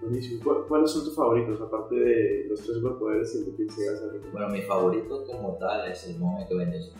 Buenísimo. 0.00 0.66
¿Cuáles 0.68 0.90
son 0.90 1.04
tus 1.04 1.14
favoritos, 1.14 1.60
aparte 1.60 1.94
de 1.94 2.46
los 2.48 2.60
tres 2.60 2.76
superpoderes 2.76 3.34
y 3.34 3.38
el 3.38 3.56
que 3.56 3.64
llegas 3.64 4.02
a 4.02 4.30
Bueno, 4.30 4.48
mi 4.48 4.62
favorito 4.62 5.24
como 5.24 5.56
tal 5.56 5.90
es 5.90 6.06
el 6.06 6.18
monje 6.18 6.46
que 6.48 6.54
vendió 6.54 6.82
su 6.82 6.92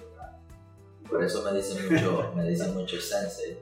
Por 1.08 1.22
eso 1.22 1.42
me 1.44 1.56
dice 1.56 1.90
mucho, 1.90 2.32
me 2.34 2.48
dice 2.48 2.72
mucho 2.72 2.96
Sensei, 2.98 3.58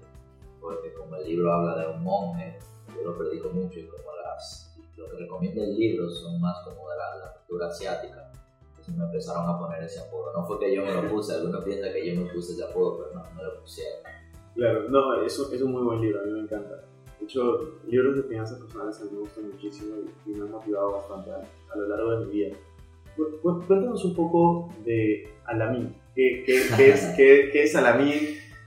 porque 0.61 0.93
como 0.95 1.17
el 1.17 1.27
libro 1.27 1.53
habla 1.53 1.79
de 1.79 1.95
un 1.95 2.05
monje, 2.05 2.59
yo 2.95 3.11
lo 3.11 3.19
predico 3.19 3.51
mucho 3.51 3.81
y 3.81 3.87
como 3.87 4.05
las, 4.23 4.77
lo 4.97 5.11
que 5.11 5.17
recomiendo 5.19 5.63
el 5.63 5.77
libro 5.77 6.09
son 6.09 6.41
más 6.41 6.65
como 6.65 6.89
de 6.91 6.97
la, 6.97 7.35
cultura 7.35 7.69
asiática. 7.69 8.31
Entonces 8.71 8.97
me 8.97 9.05
empezaron 9.05 9.49
a 9.49 9.59
poner 9.59 9.83
ese 9.83 10.01
apodo. 10.01 10.33
No 10.33 10.47
fue 10.47 10.59
que 10.59 10.75
yo 10.75 10.83
me 10.83 10.95
lo 10.95 11.09
puse, 11.11 11.35
algunos 11.35 11.65
piensan 11.65 11.93
que 11.93 12.15
yo 12.15 12.21
me 12.21 12.33
puse 12.33 12.53
ese 12.53 12.65
apodo, 12.65 12.99
pero 12.99 13.15
no, 13.15 13.35
me 13.35 13.43
lo 13.43 13.61
pusieron. 13.61 14.01
Claro, 14.55 14.89
no, 14.89 15.23
eso 15.23 15.53
es 15.53 15.63
un 15.63 15.73
muy 15.73 15.83
buen 15.83 16.01
libro, 16.01 16.21
a 16.21 16.25
mí 16.25 16.33
me 16.33 16.41
encanta. 16.41 16.85
De 17.25 17.29
hecho, 17.31 17.81
libros 17.87 18.17
de 18.17 18.23
finanzas 18.25 18.59
personales 18.59 19.01
a 19.01 19.05
mí 19.05 19.11
me 19.13 19.21
gustan 19.21 19.51
muchísimo 19.51 19.95
y, 20.27 20.29
me 20.29 20.45
han 20.45 20.51
motivado 20.51 20.93
bastante 20.93 21.31
a, 21.31 21.77
lo 21.77 21.89
largo 21.89 22.19
de 22.19 22.27
mi 22.27 22.33
vida. 22.33 22.57
Cuéntanos 23.43 24.05
un 24.05 24.15
poco 24.15 24.69
de 24.85 25.27
Alamin. 25.47 25.97
¿Qué, 26.15 26.45
qué, 26.45 26.61
qué 26.77 26.91
es, 26.91 27.07
qué, 27.17 27.49
qué 27.51 27.63
es 27.63 27.75
Alamin? 27.75 28.13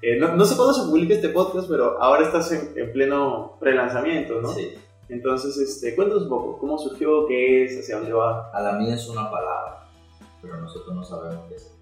Eh, 0.02 0.18
no, 0.20 0.44
sé 0.44 0.56
cuándo 0.56 0.74
se 0.74 0.90
publica 0.90 1.14
este 1.14 1.30
podcast, 1.30 1.70
pero 1.70 2.02
ahora 2.02 2.26
estás 2.26 2.52
en, 2.52 2.92
pleno 2.92 3.58
pre-lanzamiento, 3.60 4.42
¿no? 4.42 4.50
Sí. 4.50 4.74
Entonces, 5.08 5.56
este, 5.60 5.96
cuéntanos 5.96 6.24
un 6.24 6.30
poco, 6.30 6.58
¿cómo 6.58 6.80
surgió? 6.80 7.28
¿Qué 7.28 7.64
es? 7.64 7.80
¿Hacia 7.80 7.98
dónde 7.98 8.14
va? 8.14 8.50
Alamin 8.56 8.94
es 8.94 9.08
una 9.08 9.30
palabra, 9.30 9.88
pero 10.42 10.60
nosotros 10.60 10.96
no 10.96 11.04
sabemos 11.04 11.46
qué 11.48 11.56
es. 11.56 11.78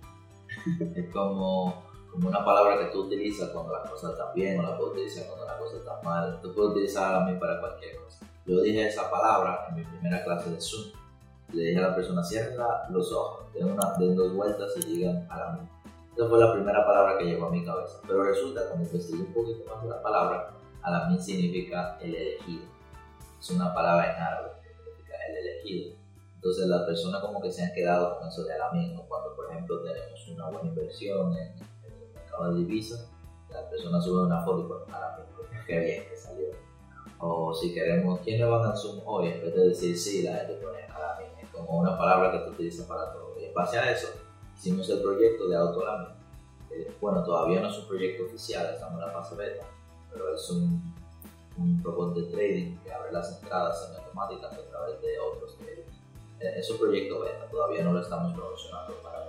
es 0.98 1.14
como, 1.14 1.85
como 2.16 2.30
una 2.30 2.46
palabra 2.46 2.80
que 2.80 2.86
tú 2.86 3.04
utilizas 3.04 3.50
cuando 3.50 3.74
las 3.74 3.90
cosas 3.90 4.12
están 4.12 4.34
bien 4.34 4.60
o 4.60 4.64
la 4.64 4.78
puedes 4.78 4.94
utilizar 4.94 5.28
cuando 5.28 5.46
las 5.46 5.58
cosas 5.58 5.80
están 5.80 6.04
mal. 6.04 6.40
Tú 6.42 6.54
puedes 6.54 6.72
utilizar 6.72 7.14
Alamin 7.14 7.40
para 7.40 7.60
cualquier 7.60 7.98
cosa. 7.98 8.26
Yo 8.46 8.62
dije 8.62 8.88
esa 8.88 9.10
palabra 9.10 9.68
en 9.70 9.76
mi 9.76 9.84
primera 9.84 10.24
clase 10.24 10.50
de 10.50 10.62
Zoom. 10.62 10.92
Le 11.54 11.64
dije 11.64 11.80
a 11.80 11.90
la 11.90 11.96
persona, 11.96 12.24
cierren 12.24 12.58
los 12.90 13.12
ojos, 13.12 13.54
den, 13.54 13.72
una, 13.72 13.94
den 14.00 14.16
dos 14.16 14.34
vueltas 14.34 14.74
y 14.78 14.86
digan 14.86 15.28
Alamin 15.30 15.70
esa 16.16 16.30
fue 16.30 16.40
la 16.40 16.54
primera 16.54 16.86
palabra 16.86 17.18
que 17.18 17.26
llegó 17.26 17.48
a 17.48 17.50
mi 17.50 17.66
cabeza. 17.66 18.00
Pero 18.08 18.24
resulta, 18.24 18.66
cuando 18.70 18.86
investigué 18.86 19.22
un 19.22 19.34
poquito 19.34 19.66
más 19.70 19.84
de 19.84 19.90
la 19.90 20.02
palabra, 20.02 20.54
Alamin 20.82 21.22
significa 21.22 21.98
el 22.00 22.16
elegido. 22.16 22.64
Es 23.38 23.50
una 23.50 23.74
palabra 23.74 24.16
en 24.16 24.22
árabe 24.22 24.52
que 24.64 24.70
significa 24.70 25.14
el 25.28 25.36
elegido. 25.36 25.96
Entonces 26.36 26.68
las 26.68 26.84
personas 26.84 27.22
como 27.22 27.42
que 27.42 27.52
se 27.52 27.64
han 27.64 27.74
quedado 27.74 28.18
con 28.18 28.30
eso 28.30 28.46
de 28.46 28.54
Alamin. 28.54 28.96
Cuando, 29.10 29.36
por 29.36 29.52
ejemplo, 29.52 29.82
tenemos 29.82 30.28
una 30.30 30.50
buena 30.50 30.70
inversión 30.70 31.38
en, 31.38 31.54
mercado 32.36 32.54
de 32.54 32.60
divisas, 32.60 33.10
las 33.50 33.64
personas 33.66 34.04
suben 34.04 34.26
una 34.26 34.44
foto 34.44 34.62
y 34.62 34.68
ponen 34.68 34.94
Alamin. 34.94 35.26
Qué 35.66 35.80
bien 35.80 36.04
que 36.10 36.16
salió. 36.16 36.48
O 37.20 37.54
si 37.54 37.74
queremos, 37.74 38.20
¿quién 38.20 38.40
le 38.40 38.46
va 38.46 38.70
a 38.70 38.76
Zoom 38.76 39.02
hoy? 39.06 39.30
En 39.30 39.42
vez 39.42 39.56
de 39.56 39.68
decir 39.70 39.98
sí, 39.98 40.24
la 40.24 40.38
gente 40.38 40.56
pone 40.56 40.84
Alamin. 40.84 41.28
Es 41.42 41.50
como 41.50 41.80
una 41.80 41.98
palabra 41.98 42.32
que 42.32 42.44
se 42.44 42.50
utiliza 42.50 42.88
para 42.88 43.14
todo. 43.14 43.40
Y 43.40 43.46
en 43.46 43.54
base 43.54 43.78
a 43.78 43.92
eso, 43.92 44.10
hicimos 44.56 44.90
el 44.90 45.02
proyecto 45.02 45.48
de 45.48 45.56
Autolami. 45.56 46.08
Eh, 46.72 46.94
bueno, 47.00 47.24
todavía 47.24 47.62
no 47.62 47.70
es 47.70 47.78
un 47.78 47.88
proyecto 47.88 48.26
oficial, 48.26 48.74
estamos 48.74 49.02
en 49.02 49.08
la 49.08 49.14
fase 49.14 49.36
beta, 49.36 49.66
pero 50.12 50.34
es 50.34 50.50
un, 50.50 50.94
un 51.58 51.82
robot 51.84 52.16
de 52.16 52.24
trading 52.24 52.78
que 52.80 52.92
abre 52.92 53.14
las 53.14 53.42
entradas 53.42 53.86
semiautomáticas 53.86 54.54
a 54.54 54.70
través 54.70 55.02
de 55.02 55.20
otros 55.20 55.58
traders. 55.58 55.94
Eh, 56.42 56.54
es 56.58 56.70
un 56.70 56.78
proyecto 56.78 57.22
beta, 57.22 57.48
todavía 57.50 57.84
no 57.84 57.94
lo 57.94 58.02
estamos 58.02 58.34
promocionando 58.34 58.94
para 59.02 59.26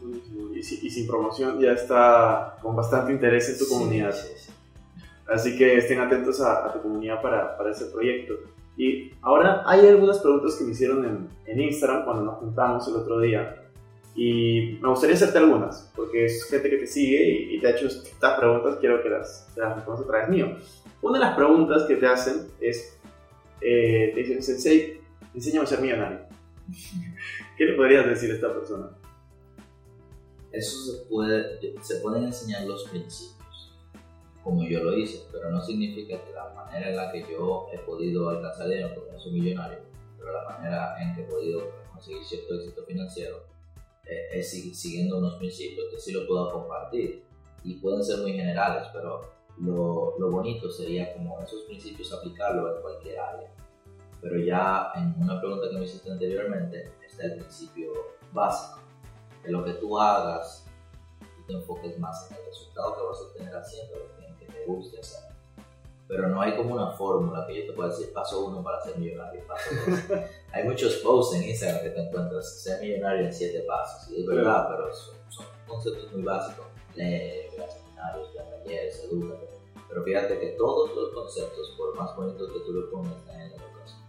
vender. 0.00 0.56
Y, 0.56 0.62
sin 0.62 1.06
promoción 1.06 1.58
ya 1.60 1.72
está 1.72 2.56
con 2.62 2.76
bastante 2.76 3.12
interés 3.12 3.48
en 3.50 3.58
tu 3.58 3.68
comunidad. 3.68 4.14
Así 5.28 5.56
que 5.56 5.76
estén 5.78 6.00
atentos 6.00 6.40
a, 6.40 6.72
tu 6.72 6.82
comunidad 6.82 7.22
para, 7.22 7.56
para, 7.56 7.70
ese 7.70 7.86
proyecto. 7.86 8.34
Y 8.76 9.12
ahora 9.22 9.62
hay 9.66 9.86
algunas 9.86 10.18
preguntas 10.18 10.56
que 10.56 10.64
me 10.64 10.72
hicieron 10.72 11.04
en, 11.04 11.28
en 11.46 11.60
Instagram 11.60 12.04
cuando 12.04 12.24
nos 12.24 12.38
juntamos 12.38 12.86
el 12.88 12.96
otro 12.96 13.20
día 13.20 13.60
y 14.14 14.78
me 14.82 14.88
gustaría 14.88 15.14
hacerte 15.14 15.38
algunas, 15.38 15.90
porque 15.94 16.24
es 16.24 16.44
gente 16.44 16.68
que 16.68 16.78
te 16.78 16.86
sigue 16.86 17.54
y, 17.54 17.60
te 17.60 17.68
ha 17.68 17.70
hecho 17.70 17.86
estas 17.86 18.38
preguntas, 18.38 18.76
quiero 18.80 19.02
que 19.02 19.08
las, 19.08 19.48
las 19.56 19.76
respondas 19.76 20.04
a 20.04 20.06
través 20.06 20.28
mío. 20.28 20.56
Una 21.00 21.18
de 21.18 21.24
las 21.24 21.36
preguntas 21.36 21.84
que 21.84 21.96
te 21.96 22.06
hacen 22.06 22.48
es, 22.60 22.98
eh, 23.60 24.10
te 24.14 24.20
dicen, 24.20 24.42
Sensei, 24.42 25.00
enséñame 25.34 25.64
a 25.64 25.66
ser 25.66 25.80
millonario. 25.80 26.18
¿Qué 27.56 27.64
le 27.64 27.74
podrías 27.74 28.06
decir 28.06 28.30
a 28.30 28.34
esta 28.34 28.52
persona? 28.52 28.90
Eso 30.52 30.92
se, 30.92 31.04
puede, 31.04 31.60
se 31.82 31.96
pueden 32.00 32.24
enseñar 32.24 32.66
los 32.66 32.84
principios, 32.88 33.72
como 34.42 34.64
yo 34.64 34.82
lo 34.82 34.96
hice, 34.96 35.24
pero 35.30 35.50
no 35.50 35.62
significa 35.62 36.22
que 36.24 36.32
la 36.32 36.52
manera 36.54 36.90
en 36.90 36.96
la 36.96 37.12
que 37.12 37.24
yo 37.30 37.68
he 37.72 37.78
podido 37.78 38.28
alcanzar 38.30 38.68
dinero, 38.68 38.94
porque 38.94 39.12
no 39.12 39.18
soy 39.20 39.32
millonario, 39.32 39.78
pero 40.18 40.32
la 40.32 40.48
manera 40.50 40.96
en 41.00 41.14
que 41.14 41.22
he 41.22 41.24
podido 41.24 41.70
conseguir 41.92 42.24
cierto 42.24 42.54
éxito 42.54 42.84
financiero 42.84 43.44
eh, 44.06 44.28
es 44.32 44.50
siguiendo 44.50 45.18
unos 45.18 45.36
principios 45.36 45.86
que 45.90 46.00
sí 46.00 46.12
lo 46.12 46.26
puedo 46.26 46.50
compartir 46.52 47.22
y 47.62 47.74
pueden 47.74 48.02
ser 48.04 48.18
muy 48.18 48.32
generales, 48.32 48.88
pero 48.92 49.20
lo, 49.58 50.18
lo 50.18 50.30
bonito 50.30 50.68
sería 50.68 51.12
como 51.14 51.40
esos 51.40 51.62
principios 51.62 52.12
aplicarlo 52.12 52.74
en 52.74 52.82
cualquier 52.82 53.20
área. 53.20 53.54
Pero 54.20 54.38
ya 54.38 54.90
en 54.96 55.14
una 55.22 55.40
pregunta 55.40 55.68
que 55.70 55.78
me 55.78 55.84
hiciste 55.84 56.10
anteriormente 56.10 56.90
está 57.06 57.24
el 57.24 57.36
principio 57.36 57.92
básico, 58.32 58.80
que 59.42 59.50
lo 59.50 59.64
que 59.64 59.72
tú 59.74 59.98
hagas, 59.98 60.66
tú 61.18 61.44
te 61.46 61.52
enfoques 61.54 61.98
más 61.98 62.30
en 62.30 62.36
el 62.36 62.44
resultado 62.46 62.96
que 62.96 63.02
vas 63.02 63.18
a 63.18 63.22
obtener 63.22 63.56
haciendo 63.56 63.96
lo 63.96 64.38
que 64.38 64.46
te 64.46 64.64
guste 64.66 65.00
hacer 65.00 65.30
pero 66.10 66.26
no 66.26 66.40
hay 66.40 66.56
como 66.56 66.74
una 66.74 66.90
fórmula 66.90 67.46
que 67.46 67.54
yo 67.54 67.66
te 67.66 67.72
pueda 67.72 67.88
decir 67.88 68.12
paso 68.12 68.44
uno 68.44 68.64
para 68.64 68.82
ser 68.82 68.98
millonario, 68.98 69.46
paso 69.46 69.70
dos. 69.86 70.18
hay 70.52 70.64
muchos 70.64 70.94
posts 70.96 71.36
en 71.36 71.44
Instagram 71.44 71.84
que 71.84 71.90
te 71.90 72.00
encuentras 72.00 72.62
ser 72.62 72.80
millonario 72.80 73.26
en 73.26 73.32
siete 73.32 73.60
pasos, 73.60 74.10
y 74.10 74.20
es 74.20 74.26
verdad, 74.26 74.66
pero 74.68 74.92
son, 74.92 75.14
conceptos 75.68 76.12
muy 76.12 76.22
básicos. 76.22 76.66
Lee, 76.96 77.46
ve 77.56 77.64
a 77.64 77.70
seminarios, 77.70 78.32
ve 78.34 78.40
a 78.40 78.50
talleres, 78.50 79.04
edúcate. 79.04 79.48
Pero 79.88 80.02
fíjate 80.02 80.40
que 80.40 80.46
todos 80.58 80.96
los 80.96 81.14
conceptos, 81.14 81.74
por 81.78 81.96
más 81.96 82.16
bonitos 82.16 82.52
que 82.52 82.58
tú 82.58 82.72
le 82.72 82.86
pongas, 82.88 83.16
están 83.16 83.40
en 83.42 83.50
la 83.50 83.56
educación. 83.56 84.00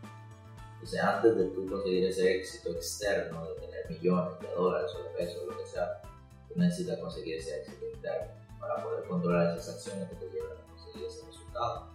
Entonces, 0.73 1.00
antes 1.00 1.35
de 1.38 1.45
tú 1.50 1.67
conseguir 1.67 2.05
ese 2.05 2.38
éxito 2.38 2.71
externo, 2.71 3.45
de 3.45 3.60
millones 4.00 4.39
de 4.39 4.48
dólares 4.55 4.91
o 4.95 5.03
de 5.03 5.10
pesos, 5.17 5.43
lo 5.48 5.57
que 5.57 5.65
sea, 5.65 6.01
tú 6.48 6.60
necesitas 6.60 7.00
conseguir 7.00 7.36
ese 7.36 7.60
éxito 7.60 7.86
interno 7.93 8.27
para 8.60 8.83
poder 8.83 9.03
controlar 9.05 9.57
esas 9.57 9.75
acciones 9.75 10.10
que 10.10 10.15
te 10.15 10.29
llevan 10.31 10.57
a 10.57 10.71
conseguir 10.71 11.07
ese 11.07 11.25
resultado. 11.25 11.88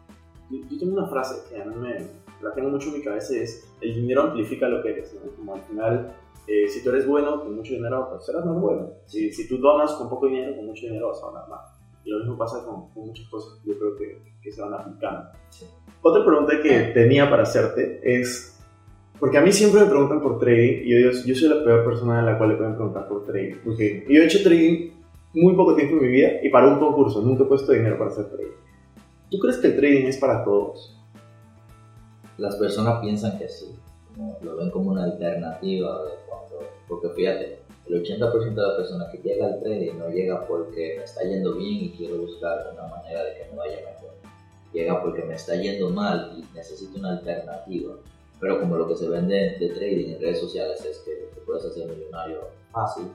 Yo, 0.50 0.78
tengo 0.78 0.92
una 0.92 1.08
frase 1.08 1.48
que 1.48 1.60
a 1.60 1.64
mí 1.64 1.74
me, 1.76 2.08
la 2.42 2.54
tengo 2.54 2.70
mucho 2.70 2.88
en 2.88 2.94
mi 2.94 3.02
cabeza 3.02 3.34
y 3.34 3.38
es, 3.38 3.68
el 3.80 3.94
dinero 3.94 4.22
amplifica 4.22 4.68
lo 4.68 4.82
que 4.82 4.90
eres, 4.90 5.16
como 5.36 5.54
al 5.54 5.62
final, 5.62 6.14
eh, 6.46 6.68
si 6.68 6.82
tú 6.82 6.90
eres 6.90 7.06
bueno 7.06 7.40
con 7.42 7.56
mucho 7.56 7.74
dinero, 7.74 8.08
pues 8.10 8.26
serás 8.26 8.44
más 8.44 8.60
bueno. 8.60 8.90
Si, 9.06 9.32
si 9.32 9.48
tú 9.48 9.58
donas 9.58 9.92
con 9.92 10.08
poco 10.08 10.26
dinero, 10.26 10.56
con 10.56 10.66
mucho 10.66 10.86
dinero 10.86 11.08
vas 11.08 11.22
a 11.22 11.26
donar 11.26 11.48
más. 11.48 11.76
Y 12.04 12.10
lo 12.10 12.20
mismo 12.20 12.38
pasa 12.38 12.64
con, 12.64 12.88
muchas 12.94 13.28
cosas 13.28 13.60
yo 13.64 13.76
creo 13.76 13.96
que, 13.96 14.22
que 14.40 14.52
se 14.52 14.62
van 14.62 14.74
aplicando. 14.74 15.30
Otra 16.02 16.24
pregunta 16.24 16.60
que 16.62 16.92
tenía 16.94 17.28
para 17.28 17.42
hacerte 17.42 18.00
es, 18.04 18.55
porque 19.18 19.38
a 19.38 19.40
mí 19.40 19.52
siempre 19.52 19.80
me 19.80 19.86
preguntan 19.86 20.20
por 20.20 20.38
trading 20.38 20.82
y 20.84 20.90
yo 20.90 20.98
digo, 20.98 21.10
yo 21.24 21.34
soy 21.34 21.48
la 21.48 21.64
peor 21.64 21.84
persona 21.84 22.20
a 22.20 22.22
la 22.22 22.38
cual 22.38 22.50
le 22.50 22.56
pueden 22.56 22.74
preguntar 22.74 23.08
por 23.08 23.24
trading, 23.24 23.56
porque 23.64 24.04
yo 24.08 24.22
he 24.22 24.26
hecho 24.26 24.42
trading 24.42 24.90
muy 25.34 25.54
poco 25.54 25.74
tiempo 25.74 25.96
en 25.96 26.02
mi 26.02 26.08
vida 26.08 26.28
y 26.42 26.48
para 26.48 26.68
un 26.68 26.78
concurso, 26.78 27.20
nunca 27.22 27.44
he 27.44 27.46
puesto 27.46 27.72
dinero 27.72 27.98
para 27.98 28.10
hacer 28.10 28.26
trading. 28.26 28.52
¿Tú 29.30 29.38
crees 29.38 29.58
que 29.58 29.68
el 29.68 29.76
trading 29.76 30.06
es 30.06 30.18
para 30.18 30.44
todos? 30.44 30.96
Las 32.38 32.56
personas 32.56 33.00
piensan 33.00 33.38
que 33.38 33.48
sí, 33.48 33.74
lo 34.42 34.56
ven 34.56 34.70
como 34.70 34.90
una 34.90 35.04
alternativa 35.04 36.04
de 36.04 36.10
cuando, 36.28 36.68
porque 36.86 37.08
fíjate, 37.10 37.58
el 37.88 38.02
80% 38.02 38.54
de 38.54 38.62
las 38.62 38.76
personas 38.76 39.08
que 39.10 39.18
llega 39.18 39.46
al 39.46 39.60
trading 39.60 39.98
no 39.98 40.08
llega 40.08 40.46
porque 40.46 40.94
me 40.98 41.04
está 41.04 41.22
yendo 41.22 41.54
bien 41.54 41.84
y 41.84 41.90
quiero 41.90 42.18
buscar 42.18 42.72
una 42.72 42.88
manera 42.88 43.24
de 43.24 43.34
que 43.34 43.50
me 43.50 43.56
vaya 43.56 43.76
mejor. 43.76 44.14
Llega 44.72 45.02
porque 45.02 45.22
me 45.22 45.34
está 45.34 45.54
yendo 45.54 45.90
mal 45.90 46.36
y 46.36 46.56
necesito 46.56 46.98
una 46.98 47.12
alternativa. 47.12 47.94
Pero 48.40 48.60
como 48.60 48.76
lo 48.76 48.86
que 48.86 48.96
se 48.96 49.08
vende 49.08 49.56
de 49.58 49.68
trading 49.70 50.14
en 50.14 50.20
redes 50.20 50.40
sociales 50.40 50.84
es 50.84 50.98
que 50.98 51.30
te 51.34 51.40
puedes 51.40 51.64
hacer 51.64 51.88
millonario 51.88 52.48
fácil, 52.70 53.10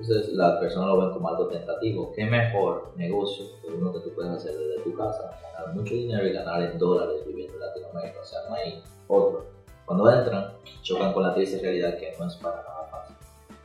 entonces 0.00 0.32
las 0.32 0.58
personas 0.58 0.88
lo 0.88 0.98
ven 0.98 1.10
como 1.12 1.28
algo 1.28 1.48
tentativo. 1.48 2.12
¿Qué 2.12 2.24
mejor 2.24 2.92
negocio 2.96 3.44
que 3.60 3.68
uno 3.68 3.92
que 3.92 4.00
tú 4.00 4.14
puedes 4.14 4.32
hacer 4.32 4.56
desde 4.56 4.82
tu 4.82 4.94
casa? 4.96 5.38
Ganar 5.52 5.74
mucho 5.74 5.94
dinero 5.94 6.26
y 6.26 6.32
ganar 6.32 6.62
en 6.62 6.78
dólares 6.78 7.22
viviendo 7.26 7.54
en 7.54 7.60
Latinoamérica. 7.60 8.20
O 8.20 8.24
sea, 8.24 8.40
no 8.48 8.54
hay 8.54 8.82
otro. 9.08 9.44
Cuando 9.84 10.10
entran, 10.10 10.54
chocan 10.82 11.12
con 11.12 11.24
la 11.24 11.34
triste 11.34 11.60
realidad 11.60 11.98
que 11.98 12.14
no 12.18 12.26
es 12.26 12.34
para 12.36 12.62
nada 12.62 12.88
fácil. 12.90 13.16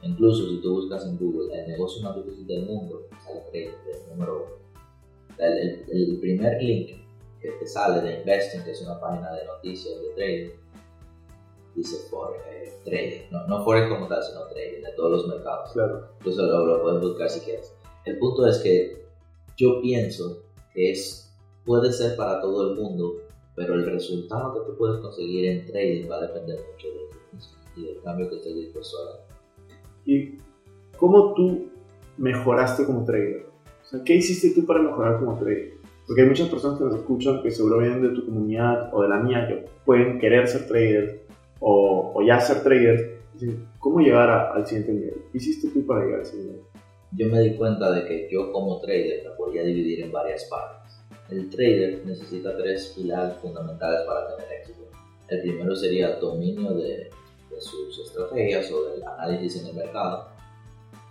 Incluso 0.01 0.49
si 0.49 0.61
tú 0.61 0.73
buscas 0.73 1.05
en 1.05 1.17
Google 1.17 1.57
el 1.57 1.67
negocio 1.69 2.03
más 2.03 2.15
difícil 2.17 2.45
del 2.47 2.65
mundo, 2.65 3.03
sale 3.23 3.41
trading, 3.51 3.69
el 3.93 4.09
número 4.09 4.35
uno. 4.43 4.55
El, 5.37 5.85
el, 5.89 6.19
primer 6.19 6.61
link 6.61 6.97
que 7.41 7.51
te 7.51 7.67
sale 7.67 8.01
de 8.01 8.19
Investing, 8.19 8.63
que 8.63 8.71
es 8.71 8.81
una 8.81 8.99
página 8.99 9.33
de 9.33 9.45
noticias 9.45 10.01
de 10.01 10.09
trading, 10.15 10.64
dice 11.85 12.07
Forex, 12.09 12.43
eh, 12.47 12.79
trading. 12.83 13.31
No, 13.31 13.47
no 13.47 13.63
Forex 13.63 13.87
como 13.89 14.07
tal, 14.07 14.23
sino 14.23 14.47
trading 14.47 14.81
de 14.81 14.91
todos 14.95 15.11
los 15.11 15.27
mercados. 15.27 15.71
Claro. 15.73 16.07
Incluso 16.19 16.45
lo, 16.45 16.65
lo 16.65 16.81
puedes 16.81 17.01
buscar 17.01 17.29
si 17.29 17.39
quieres. 17.41 17.73
El 18.05 18.17
punto 18.17 18.47
es 18.47 18.59
que 18.59 19.05
yo 19.57 19.81
pienso 19.81 20.43
que 20.73 20.91
es, 20.91 21.33
puede 21.63 21.91
ser 21.91 22.15
para 22.15 22.41
todo 22.41 22.71
el 22.71 22.75
mundo, 22.79 23.21
pero 23.55 23.75
el 23.75 23.85
resultado 23.85 24.53
que 24.53 24.71
tú 24.71 24.77
puedes 24.77 24.99
conseguir 25.01 25.45
en 25.45 25.65
trading 25.65 26.09
va 26.09 26.17
a 26.17 26.21
depender 26.21 26.59
mucho 26.71 26.87
de 26.87 27.07
ti 27.09 27.81
y 27.81 27.85
del 27.85 28.01
cambio 28.01 28.29
que 28.29 28.35
estés 28.35 28.55
dispuesto 28.55 28.97
a 28.97 29.05
dar. 29.05 29.27
¿Y 30.05 30.37
cómo 30.97 31.33
tú 31.33 31.69
mejoraste 32.17 32.85
como 32.85 33.05
trader? 33.05 33.47
O 33.83 33.85
sea, 33.87 34.03
¿qué 34.03 34.15
hiciste 34.15 34.51
tú 34.59 34.65
para 34.65 34.81
mejorar 34.81 35.19
como 35.19 35.37
trader? 35.37 35.73
Porque 36.05 36.21
hay 36.21 36.27
muchas 36.27 36.49
personas 36.49 36.77
que 36.77 36.83
nos 36.83 36.95
escuchan 36.95 37.41
que 37.41 37.49
seguro 37.49 37.79
vienen 37.79 38.03
de 38.03 38.09
tu 38.09 38.25
comunidad 38.25 38.93
o 38.93 39.01
de 39.01 39.09
la 39.09 39.17
mía 39.17 39.47
que 39.47 39.65
pueden 39.85 40.19
querer 40.19 40.47
ser 40.47 40.67
traders 40.67 41.24
o, 41.59 42.13
o 42.15 42.21
ya 42.21 42.39
ser 42.39 42.63
traders. 42.63 43.01
¿Cómo 43.79 43.99
llegar 43.99 44.29
al 44.29 44.65
siguiente 44.65 44.93
nivel? 44.93 45.15
¿Qué 45.31 45.37
hiciste 45.37 45.67
tú 45.69 45.85
para 45.85 46.05
llegar 46.05 46.19
a 46.19 46.23
ese 46.23 46.37
nivel? 46.37 46.61
Yo 47.11 47.27
me 47.27 47.41
di 47.41 47.55
cuenta 47.55 47.91
de 47.91 48.05
que 48.05 48.29
yo 48.31 48.51
como 48.51 48.79
trader 48.81 49.23
la 49.25 49.35
podía 49.35 49.63
dividir 49.63 50.01
en 50.01 50.11
varias 50.11 50.45
partes. 50.45 50.99
El 51.29 51.49
trader 51.49 52.01
necesita 52.05 52.55
tres 52.57 52.93
pilares 52.95 53.35
fundamentales 53.37 54.01
para 54.05 54.35
tener 54.35 54.51
éxito. 54.59 54.81
El 55.27 55.41
primero 55.41 55.75
sería 55.75 56.15
dominio 56.17 56.73
de, 56.73 57.09
de 57.49 57.61
sus 57.61 57.99
estrategias 57.99 58.71
o 58.71 58.91
del 58.91 59.03
análisis 59.03 59.61
en 59.61 59.67
el 59.67 59.75
mercado. 59.75 60.27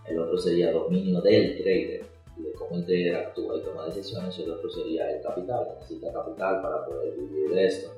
El 0.06 0.18
otro 0.18 0.38
sería 0.38 0.72
dominio 0.72 1.20
del 1.20 1.56
trader 1.62 2.04
de 2.36 2.52
cómo 2.52 2.76
el 2.76 2.84
trader 2.84 3.16
actúa 3.16 3.56
y 3.56 3.62
toma 3.62 3.86
decisiones. 3.86 4.38
Y 4.38 4.42
el 4.42 4.50
otro 4.52 4.70
sería 4.70 5.10
el 5.10 5.22
capital. 5.22 5.66
Necesita 5.80 6.12
capital 6.12 6.62
para 6.62 6.84
poder 6.86 7.14
vivir 7.16 7.50
de 7.50 7.66
esto. 7.66 7.90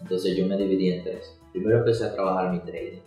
Entonces 0.00 0.36
yo 0.36 0.46
me 0.46 0.56
dividí 0.56 0.92
en 0.92 1.04
tres. 1.04 1.38
Primero 1.52 1.78
empecé 1.78 2.04
a 2.04 2.14
trabajar 2.14 2.52
mi 2.52 2.60
trading. 2.60 3.00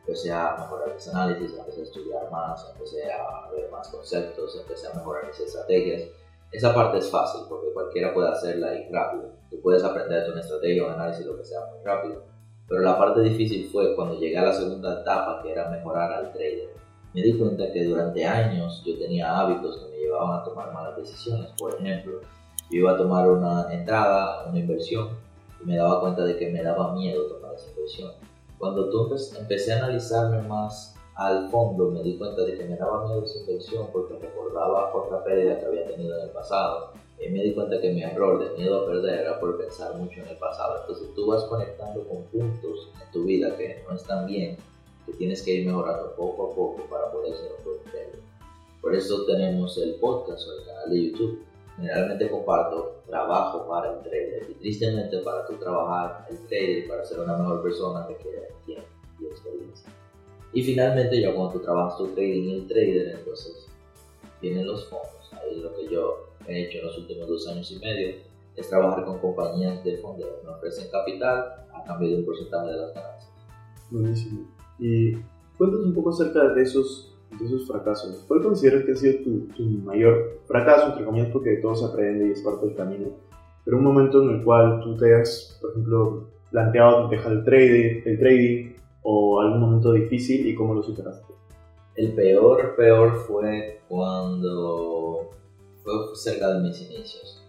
Empecé 0.00 0.32
a 0.32 0.56
mejorar 0.58 0.94
mis 0.94 1.08
análisis, 1.08 1.58
empecé 1.58 1.80
a 1.80 1.84
estudiar 1.84 2.30
más, 2.30 2.72
empecé 2.72 3.12
a 3.12 3.50
ver 3.50 3.70
más 3.70 3.88
conceptos, 3.88 4.58
empecé 4.58 4.86
a 4.86 4.94
mejorar 4.94 5.26
mis 5.26 5.38
estrategias. 5.38 6.08
Esa 6.50 6.74
parte 6.74 6.98
es 6.98 7.10
fácil 7.10 7.42
porque 7.48 7.72
cualquiera 7.74 8.14
puede 8.14 8.28
hacerla 8.28 8.74
y 8.74 8.90
rápido. 8.90 9.32
Tú 9.50 9.60
puedes 9.60 9.84
aprender 9.84 10.30
una 10.30 10.40
estrategia, 10.40 10.84
un 10.84 10.92
análisis, 10.92 11.26
lo 11.26 11.36
que 11.36 11.44
sea 11.44 11.60
muy 11.66 11.84
rápido 11.84 12.22
pero 12.68 12.82
la 12.82 12.98
parte 12.98 13.22
difícil 13.22 13.70
fue 13.72 13.96
cuando 13.96 14.20
llegué 14.20 14.36
a 14.36 14.44
la 14.44 14.52
segunda 14.52 15.00
etapa, 15.00 15.40
que 15.42 15.52
era 15.52 15.70
mejorar 15.70 16.12
al 16.12 16.32
trader. 16.32 16.68
Me 17.14 17.22
di 17.22 17.38
cuenta 17.38 17.72
que 17.72 17.84
durante 17.84 18.22
años 18.26 18.82
yo 18.84 18.98
tenía 18.98 19.38
hábitos 19.38 19.78
que 19.78 19.90
me 19.90 19.96
llevaban 19.96 20.38
a 20.38 20.44
tomar 20.44 20.74
malas 20.74 20.96
decisiones. 20.98 21.50
Por 21.58 21.74
ejemplo, 21.74 22.20
yo 22.70 22.78
iba 22.78 22.92
a 22.92 22.96
tomar 22.98 23.30
una 23.30 23.72
entrada, 23.72 24.46
una 24.46 24.58
inversión, 24.58 25.08
y 25.60 25.66
me 25.66 25.76
daba 25.76 26.00
cuenta 26.00 26.24
de 26.24 26.36
que 26.36 26.50
me 26.50 26.62
daba 26.62 26.94
miedo 26.94 27.26
tomar 27.26 27.54
esa 27.54 27.70
inversión. 27.70 28.12
Cuando 28.58 28.90
tú 28.90 29.14
empecé 29.38 29.72
a 29.72 29.78
analizarme 29.78 30.42
más 30.42 30.94
al 31.14 31.48
fondo, 31.50 31.90
me 31.90 32.02
di 32.02 32.16
cuenta 32.16 32.42
de 32.44 32.56
que 32.56 32.64
me 32.64 32.76
daba 32.76 33.06
miedo 33.06 33.24
esa 33.24 33.40
inversión 33.40 33.88
porque 33.92 34.18
recordaba 34.18 34.94
otra 34.94 35.22
pérdida 35.24 35.58
que 35.58 35.66
había 35.66 35.86
tenido 35.86 36.16
en 36.16 36.24
el 36.24 36.30
pasado 36.30 36.92
y 37.20 37.28
me 37.30 37.42
di 37.42 37.54
cuenta 37.54 37.80
que 37.80 37.92
mi 37.92 38.02
error 38.02 38.38
de 38.38 38.56
miedo 38.56 38.82
a 38.82 38.86
perder 38.86 39.20
era 39.20 39.40
por 39.40 39.58
pensar 39.58 39.94
mucho 39.96 40.20
en 40.20 40.28
el 40.28 40.36
pasado. 40.36 40.80
Entonces 40.80 41.14
tú 41.14 41.26
vas 41.26 41.44
conectando 41.44 42.06
con 42.06 42.22
puntos 42.24 42.90
en 43.02 43.12
tu 43.12 43.24
vida 43.24 43.56
que 43.56 43.82
no 43.88 43.96
están 43.96 44.26
bien, 44.26 44.56
que 45.06 45.12
tienes 45.14 45.42
que 45.42 45.54
ir 45.54 45.66
mejorando 45.66 46.14
poco 46.14 46.52
a 46.52 46.54
poco 46.54 46.82
para 46.88 47.10
poder 47.10 47.34
ser 47.34 47.52
un 47.58 47.64
buen. 47.64 47.78
Por 48.80 48.94
eso 48.94 49.26
tenemos 49.26 49.76
el 49.78 49.96
podcast 49.96 50.48
o 50.48 50.52
el 50.52 50.64
canal 50.64 50.90
de 50.90 51.10
YouTube. 51.10 51.42
Generalmente 51.78 52.28
comparto 52.28 53.02
trabajo 53.06 53.68
para 53.68 53.92
el 53.92 54.00
trader 54.00 54.46
y 54.50 54.54
tristemente 54.54 55.18
para 55.18 55.46
tú 55.46 55.54
trabajar 55.54 56.26
el 56.28 56.38
trader 56.46 56.88
para 56.88 57.04
ser 57.04 57.20
una 57.20 57.36
mejor 57.36 57.62
persona 57.62 58.06
requiere 58.06 58.48
tiempo 58.66 58.88
y 59.20 59.26
experiencia. 59.26 59.88
Y 60.52 60.62
finalmente 60.62 61.20
ya 61.20 61.34
cuando 61.34 61.52
tú 61.52 61.60
trabajas 61.60 61.98
tu 61.98 62.08
trading 62.08 62.42
y 62.42 62.54
el 62.54 62.66
trader, 62.66 63.14
entonces 63.18 63.68
vienen 64.40 64.66
los 64.66 64.88
fondos. 64.88 65.30
Ahí 65.32 65.60
lo 65.60 65.74
que 65.74 65.88
yo 65.88 66.28
he 66.46 66.64
hecho 66.64 66.78
en 66.78 66.86
los 66.86 66.98
últimos 66.98 67.28
dos 67.28 67.46
años 67.48 67.70
y 67.70 67.78
medio 67.78 68.16
es 68.56 68.68
trabajar 68.68 69.04
con 69.04 69.18
compañías 69.18 69.84
de 69.84 69.98
fondo 69.98 70.26
que 70.26 70.46
me 70.46 70.52
ofrecen 70.52 70.90
capital 70.90 71.66
a 71.72 71.84
cambio 71.84 72.08
de 72.08 72.16
un 72.16 72.24
porcentaje 72.24 72.70
de 72.70 72.76
las 72.76 72.94
ganancias. 72.94 73.32
Buenísimo. 73.90 74.48
Y 74.78 75.12
cuéntanos 75.56 75.86
un 75.86 75.94
poco 75.94 76.10
acerca 76.10 76.48
de 76.54 76.62
esos, 76.62 77.07
de 77.38 77.46
esos 77.46 77.66
fracasos. 77.66 78.24
¿Cuál 78.26 78.42
consideras 78.42 78.84
que 78.84 78.92
ha 78.92 78.96
sido 78.96 79.24
tu, 79.24 79.46
tu 79.54 79.62
mayor 79.62 80.40
fracaso, 80.46 80.88
entre 80.88 81.04
comillas, 81.04 81.28
porque 81.32 81.50
de 81.50 81.56
todo 81.58 81.74
se 81.74 81.84
aprende 81.84 82.28
y 82.28 82.32
es 82.32 82.42
parte 82.42 82.66
del 82.66 82.74
camino? 82.74 83.08
Pero 83.64 83.76
un 83.76 83.84
momento 83.84 84.22
en 84.22 84.36
el 84.36 84.44
cual 84.44 84.80
tú 84.82 84.96
te 84.96 85.14
has, 85.14 85.58
por 85.60 85.70
ejemplo, 85.72 86.28
planteado 86.50 87.08
dejar 87.08 87.32
el 87.32 87.44
trading, 87.44 88.02
el 88.04 88.18
trading 88.18 88.72
o 89.02 89.40
algún 89.40 89.60
momento 89.60 89.92
difícil 89.92 90.46
y 90.46 90.54
cómo 90.54 90.74
lo 90.74 90.82
superaste. 90.82 91.34
El 91.94 92.14
peor, 92.14 92.76
peor 92.76 93.16
fue 93.26 93.80
cuando 93.88 95.30
fue 95.82 95.92
cerca 96.14 96.54
de 96.54 96.60
mis 96.60 96.80
inicios. 96.80 97.44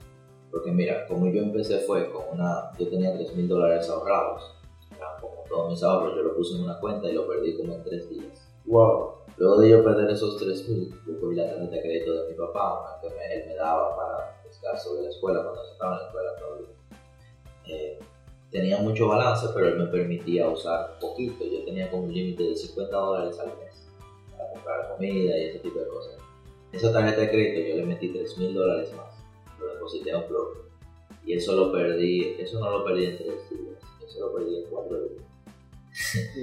Porque 0.52 0.72
mira, 0.72 1.06
como 1.08 1.28
yo 1.28 1.42
empecé 1.44 1.80
fue 1.80 2.10
con 2.12 2.24
una, 2.34 2.72
yo 2.80 2.88
tenía 2.90 3.14
3 3.14 3.36
mil 3.36 3.48
dólares 3.48 3.90
ahorrados. 3.90 4.56
como 5.22 5.44
todos 5.48 5.70
mis 5.70 5.84
ahorros, 5.84 6.16
yo 6.16 6.24
lo 6.24 6.36
puse 6.36 6.56
en 6.56 6.64
una 6.64 6.80
cuenta 6.80 7.10
y 7.10 7.14
lo 7.14 7.28
perdí 7.28 7.56
como 7.56 7.74
en 7.74 7.84
3 7.84 8.10
días. 8.10 8.50
Wow. 8.66 9.19
Luego 9.40 9.62
de 9.62 9.70
yo 9.70 9.84
perder 9.86 10.12
esos 10.12 10.36
3 10.36 10.68
mil, 10.68 10.94
yo 11.08 11.18
cogí 11.18 11.36
la 11.36 11.46
tarjeta 11.46 11.72
de 11.72 11.82
crédito 11.82 12.12
de 12.12 12.30
mi 12.30 12.38
papá, 12.38 12.82
una 12.82 13.02
que 13.02 13.16
me, 13.16 13.36
él 13.36 13.48
me 13.48 13.56
daba 13.56 13.96
para 13.96 14.42
los 14.46 14.62
gastos 14.62 14.98
de 14.98 15.04
la 15.04 15.10
escuela 15.10 15.42
cuando 15.44 15.64
estaba 15.64 15.94
en 15.94 16.02
la 16.02 16.06
escuela 16.08 16.36
todavía. 16.36 16.68
Eh, 17.68 18.00
tenía 18.52 18.80
mucho 18.80 19.08
balance, 19.08 19.48
pero 19.54 19.70
él 19.70 19.78
me 19.78 19.88
permitía 19.88 20.50
usar 20.50 21.00
poquito. 21.00 21.46
Yo 21.46 21.64
tenía 21.64 21.90
como 21.90 22.04
un 22.04 22.14
límite 22.14 22.44
de 22.44 22.56
50 22.58 22.94
dólares 22.94 23.40
al 23.40 23.58
mes 23.60 23.88
para 24.38 24.52
comprar 24.52 24.90
comida 24.90 25.38
y 25.38 25.44
ese 25.46 25.60
tipo 25.60 25.80
de 25.80 25.88
cosas. 25.88 26.18
Esa 26.74 26.92
tarjeta 26.92 27.22
de 27.22 27.32
crédito 27.32 27.70
yo 27.70 27.76
le 27.78 27.86
metí 27.86 28.10
3 28.10 28.38
mil 28.40 28.54
dólares 28.54 28.94
más, 28.98 29.24
lo 29.58 29.74
deposité 29.74 30.12
a 30.12 30.18
un 30.18 30.28
blog. 30.28 30.50
Y 31.26 31.36
eso 31.36 31.56
lo 31.56 31.72
perdí, 31.72 32.36
eso 32.40 32.60
no 32.60 32.70
lo 32.80 32.84
perdí 32.84 33.06
en 33.06 33.18
3 33.18 33.28
días, 33.28 33.80
eso 34.06 34.20
lo 34.20 34.36
perdí 34.36 34.58
en 34.58 34.70
4 34.70 35.00
días. 35.00 35.29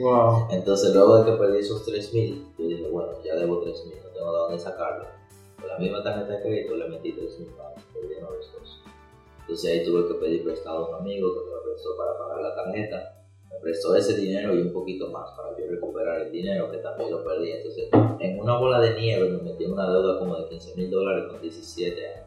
Wow. 0.00 0.48
Entonces 0.50 0.94
luego 0.94 1.18
de 1.18 1.30
que 1.30 1.38
perdí 1.38 1.59
esos 1.59 1.85
3 1.85 2.14
mil, 2.14 2.46
yo 2.59 2.66
dije, 2.66 2.88
bueno, 2.88 3.12
ya 3.24 3.35
debo 3.37 3.61
3 3.61 3.87
mil, 3.87 3.96
no 4.02 4.11
tengo 4.11 4.32
de 4.32 4.38
dónde 4.38 4.59
sacarlo. 4.59 5.06
Con 5.61 5.68
la 5.68 5.78
misma 5.78 6.02
tarjeta 6.02 6.32
de 6.35 6.42
crédito 6.42 6.76
le 6.76 6.88
metí 6.88 7.12
3 7.12 7.40
mil 7.40 7.50
más, 7.56 7.82
perdí 7.92 8.14
9 8.20 8.37
cosas. 8.52 8.78
Entonces 9.40 9.70
ahí 9.70 9.85
tuve 9.85 10.09
que 10.09 10.14
pedir 10.14 10.44
prestado 10.44 10.87
a 10.87 10.88
un 10.88 10.94
amigo 10.96 11.32
que 11.35 11.40
me 11.44 11.50
lo 11.52 11.62
prestó 11.62 11.96
para 11.96 12.18
pagar 12.18 12.42
la 12.42 12.54
tarjeta 12.54 13.16
me 13.50 13.61
prestó 13.61 13.94
ese 13.94 14.16
dinero 14.16 14.54
y 14.54 14.62
un 14.62 14.72
poquito 14.72 15.11
más 15.11 15.30
para 15.37 15.56
yo 15.59 15.70
recuperar 15.70 16.22
el 16.22 16.32
dinero 16.32 16.70
que 16.70 16.78
también 16.78 17.11
lo 17.11 17.24
perdí. 17.24 17.52
Entonces, 17.52 17.88
en 18.20 18.40
una 18.40 18.59
bola 18.59 18.80
de 18.80 18.94
nieve 19.00 19.30
me 19.30 19.42
metí 19.42 19.64
en 19.64 19.72
una 19.72 19.90
deuda 19.90 20.18
como 20.18 20.37
de 20.37 20.48
15 20.48 20.74
mil 20.76 20.90
dólares 20.90 21.24
con 21.30 21.40
17 21.40 22.06
años. 22.06 22.26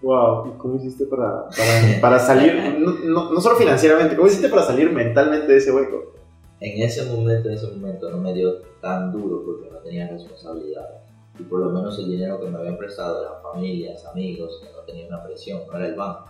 Wow, 0.00 0.46
¿y 0.46 0.58
cómo 0.58 0.76
hiciste 0.76 1.06
para, 1.06 1.48
para, 1.48 2.00
para 2.00 2.18
salir, 2.20 2.54
no, 3.04 3.32
no, 3.32 3.40
solo 3.40 3.56
financieramente, 3.56 4.14
cómo 4.14 4.28
hiciste 4.28 4.48
para 4.48 4.62
salir 4.62 4.92
mentalmente 4.92 5.50
de 5.50 5.58
ese 5.58 5.72
hueco? 5.72 6.14
En 6.60 6.82
ese 6.82 7.04
momento, 7.04 7.48
en 7.48 7.54
ese 7.54 7.68
momento 7.68 8.10
no 8.10 8.18
me 8.18 8.34
dio 8.34 8.62
tan 8.80 9.12
duro 9.12 9.44
porque 9.44 9.70
no 9.70 9.78
tenía 9.78 10.08
responsabilidades. 10.08 11.02
Y 11.38 11.44
por 11.44 11.60
lo 11.60 11.70
menos 11.70 11.96
el 12.00 12.10
dinero 12.10 12.40
que 12.40 12.48
me 12.48 12.58
habían 12.58 12.76
prestado 12.76 13.22
eran 13.22 13.42
familias, 13.42 14.04
amigos, 14.06 14.60
que 14.60 14.72
no 14.72 14.80
tenía 14.80 15.06
una 15.06 15.22
presión, 15.22 15.62
no 15.68 15.76
era 15.76 15.86
el 15.86 15.94
banco. 15.94 16.24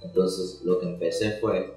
Entonces 0.00 0.60
lo 0.64 0.80
que 0.80 0.86
empecé 0.86 1.38
fue 1.40 1.74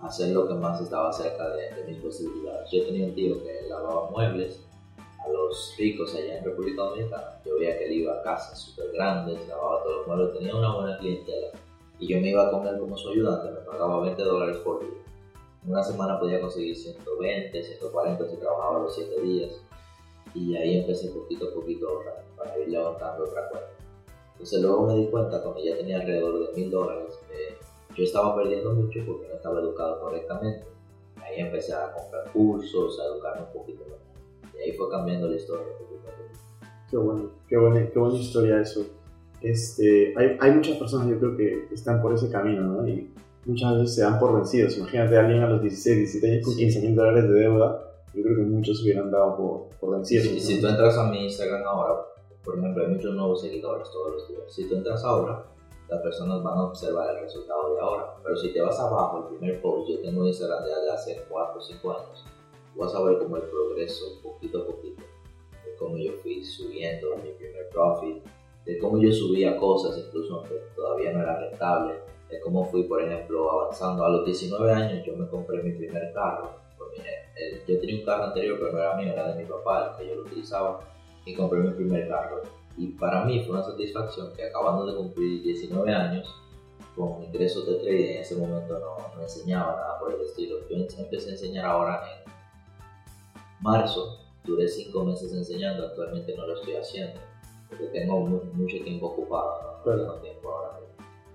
hacer 0.00 0.30
lo 0.30 0.48
que 0.48 0.54
más 0.54 0.80
estaba 0.80 1.12
cerca 1.12 1.50
de, 1.50 1.84
mis 1.86 1.98
posibilidades. 1.98 2.70
Yo 2.70 2.84
tenía 2.86 3.06
un 3.06 3.14
tío 3.14 3.42
que 3.42 3.68
lavaba 3.68 4.10
muebles 4.10 4.64
a 4.96 5.28
los 5.28 5.74
ricos 5.78 6.14
allá 6.14 6.38
en 6.38 6.44
República 6.44 6.82
Dominicana. 6.82 7.40
Yo 7.44 7.58
veía 7.58 7.76
que 7.76 7.86
él 7.86 7.92
iba 7.92 8.14
a 8.14 8.22
casas 8.22 8.58
súper 8.58 8.90
grandes, 8.92 9.38
lavaba 9.48 9.82
todos 9.82 9.98
los 9.98 10.06
muebles, 10.06 10.32
tenía 10.38 10.56
una 10.56 10.74
buena 10.74 10.98
clientela. 10.98 11.48
Y 11.98 12.08
yo 12.08 12.20
me 12.20 12.30
iba 12.30 12.48
a 12.48 12.50
comer 12.50 12.78
como 12.78 12.96
su 12.96 13.10
ayudante, 13.10 13.50
me 13.50 13.60
pagaba 13.66 14.00
20 14.00 14.22
dólares 14.22 14.56
por 14.64 14.80
día. 14.80 15.01
Una 15.66 15.82
semana 15.82 16.18
podía 16.18 16.40
conseguir 16.40 16.76
120, 16.76 17.62
140 17.62 18.28
si 18.28 18.36
trabajaba 18.36 18.80
los 18.80 18.94
7 18.94 19.20
días. 19.22 19.62
Y 20.34 20.56
ahí 20.56 20.78
empecé 20.78 21.10
poquito 21.10 21.48
a 21.48 21.54
poquito 21.54 21.88
a 21.88 21.92
ahorrar 21.92 22.24
para 22.36 22.58
ir 22.58 22.68
levantando 22.68 23.24
otra 23.24 23.48
cuenta. 23.48 23.68
Entonces 24.32 24.60
luego 24.62 24.86
me 24.86 24.96
di 24.96 25.06
cuenta 25.06 25.42
cuando 25.42 25.62
ya 25.62 25.76
tenía 25.76 26.00
alrededor 26.00 26.48
de 26.48 26.56
1000 26.56 26.70
dólares 26.70 27.18
yo 27.96 28.04
estaba 28.04 28.34
perdiendo 28.34 28.72
mucho 28.72 29.00
porque 29.06 29.28
no 29.28 29.34
estaba 29.34 29.60
educado 29.60 30.00
correctamente. 30.00 30.64
Ahí 31.16 31.40
empecé 31.40 31.74
a 31.74 31.92
comprar 31.92 32.32
cursos, 32.32 32.98
a 33.00 33.04
educarme 33.06 33.46
un 33.46 33.52
poquito 33.52 33.84
más. 33.88 34.54
Y 34.54 34.58
ahí 34.58 34.72
fue 34.72 34.90
cambiando 34.90 35.28
la 35.28 35.36
historia. 35.36 35.66
Qué 36.90 36.96
bueno, 36.96 37.30
qué 37.48 37.56
buena, 37.56 37.90
qué 37.90 37.98
buena 37.98 38.18
historia 38.18 38.60
eso. 38.60 38.86
Este, 39.40 40.14
hay, 40.16 40.36
hay, 40.40 40.50
muchas 40.52 40.76
personas 40.76 41.08
yo 41.08 41.18
creo 41.18 41.36
que 41.36 41.74
están 41.74 42.00
por 42.00 42.12
ese 42.14 42.30
camino, 42.30 42.62
¿no? 42.62 42.86
Y 42.86 43.10
muchas 43.44 43.78
veces 43.78 43.94
se 43.94 44.02
dan 44.02 44.18
por 44.18 44.34
vencidos. 44.34 44.76
Imagínate 44.76 45.16
a 45.16 45.20
alguien 45.20 45.42
a 45.42 45.48
los 45.48 45.62
16, 45.62 45.98
17 45.98 46.30
años 46.30 46.44
con 46.44 46.56
15 46.56 46.80
mil 46.80 46.94
dólares 46.94 47.24
de 47.24 47.40
deuda. 47.40 47.88
Yo 48.14 48.22
creo 48.22 48.36
que 48.36 48.42
muchos 48.42 48.82
hubieran 48.82 49.10
dado 49.10 49.36
por, 49.36 49.78
por 49.78 49.96
vencidos. 49.96 50.26
Y 50.26 50.40
si 50.40 50.60
tú 50.60 50.68
entras 50.68 50.96
a 50.98 51.10
mi 51.10 51.24
Instagram 51.24 51.62
ahora, 51.64 52.06
por 52.44 52.58
ejemplo, 52.58 52.84
hay 52.84 52.92
muchos 52.92 53.14
nuevos 53.14 53.40
seguidores 53.40 53.90
todos 53.90 54.12
los 54.12 54.28
días. 54.28 54.42
Si 54.48 54.68
tú 54.68 54.76
entras 54.76 55.02
ahora, 55.04 55.44
las 55.88 56.02
personas 56.02 56.42
van 56.42 56.58
a 56.58 56.64
observar 56.64 57.14
el 57.14 57.22
resultado 57.22 57.74
de 57.74 57.80
ahora. 57.80 58.16
Pero 58.22 58.36
si 58.36 58.52
te 58.52 58.60
vas 58.60 58.78
abajo, 58.78 59.18
el 59.18 59.36
primer 59.36 59.60
post, 59.60 59.90
yo 59.90 60.00
tengo 60.00 60.26
Instagram 60.26 60.64
desde 60.64 60.90
hace 60.90 61.24
4 61.28 61.58
o 61.58 61.60
5 61.60 61.92
años, 61.92 62.24
vas 62.76 62.94
a 62.94 63.02
ver 63.02 63.18
como 63.18 63.36
el 63.36 63.42
progreso, 63.42 64.20
poquito 64.22 64.62
a 64.62 64.66
poquito, 64.66 65.02
de 65.64 65.76
cómo 65.78 65.96
yo 65.98 66.12
fui 66.22 66.42
subiendo 66.44 67.16
mi 67.16 67.32
primer 67.32 67.68
profit, 67.70 68.24
de 68.64 68.78
cómo 68.78 68.98
yo 68.98 69.12
subía 69.12 69.56
cosas, 69.56 69.98
incluso 69.98 70.36
aunque 70.36 70.54
todavía 70.74 71.12
no 71.12 71.20
era 71.20 71.38
rentable, 71.38 71.94
de 72.32 72.40
cómo 72.40 72.64
fui, 72.64 72.84
por 72.84 73.02
ejemplo, 73.02 73.50
avanzando. 73.50 74.04
A 74.04 74.08
los 74.08 74.24
19 74.24 74.72
años 74.72 75.04
yo 75.04 75.14
me 75.16 75.28
compré 75.28 75.62
mi 75.62 75.72
primer 75.72 76.12
carro. 76.14 76.56
yo 77.66 77.78
tenía 77.78 77.96
un 77.96 78.04
carro 78.04 78.24
anterior, 78.24 78.58
pero 78.58 78.72
no 78.72 78.78
era 78.78 78.96
mío, 78.96 79.12
era 79.12 79.32
de 79.32 79.42
mi 79.42 79.48
papá, 79.48 79.94
que 79.98 80.08
yo 80.08 80.16
lo 80.16 80.22
utilizaba, 80.22 80.80
y 81.24 81.34
compré 81.34 81.60
mi 81.60 81.70
primer 81.72 82.08
carro. 82.08 82.42
Y 82.76 82.88
para 82.88 83.24
mí 83.24 83.44
fue 83.44 83.54
una 83.54 83.62
satisfacción 83.62 84.32
que 84.32 84.44
acabando 84.44 84.86
de 84.86 84.96
cumplir 84.96 85.42
19 85.42 85.92
años, 85.92 86.34
con 86.96 87.22
ingresos 87.22 87.66
de 87.66 87.74
trading, 87.76 88.16
en 88.16 88.20
ese 88.20 88.36
momento 88.36 88.78
no, 88.78 88.96
no 89.14 89.22
enseñaba 89.22 89.76
nada 89.76 89.98
por 89.98 90.12
el 90.14 90.20
estilo. 90.22 90.56
Yo 90.68 90.76
empecé 90.76 91.30
a 91.30 91.32
enseñar 91.32 91.66
ahora 91.66 92.02
en 92.10 92.32
marzo, 93.60 94.20
duré 94.44 94.68
5 94.68 95.04
meses 95.04 95.32
enseñando, 95.32 95.86
actualmente 95.86 96.34
no 96.36 96.46
lo 96.46 96.54
estoy 96.54 96.76
haciendo, 96.76 97.20
porque 97.68 97.86
tengo 97.86 98.20
mucho 98.20 98.82
tiempo 98.84 99.06
ocupado, 99.06 99.80
no 99.84 99.96
tengo 99.96 100.14
tiempo 100.16 100.50
ahora 100.50 100.71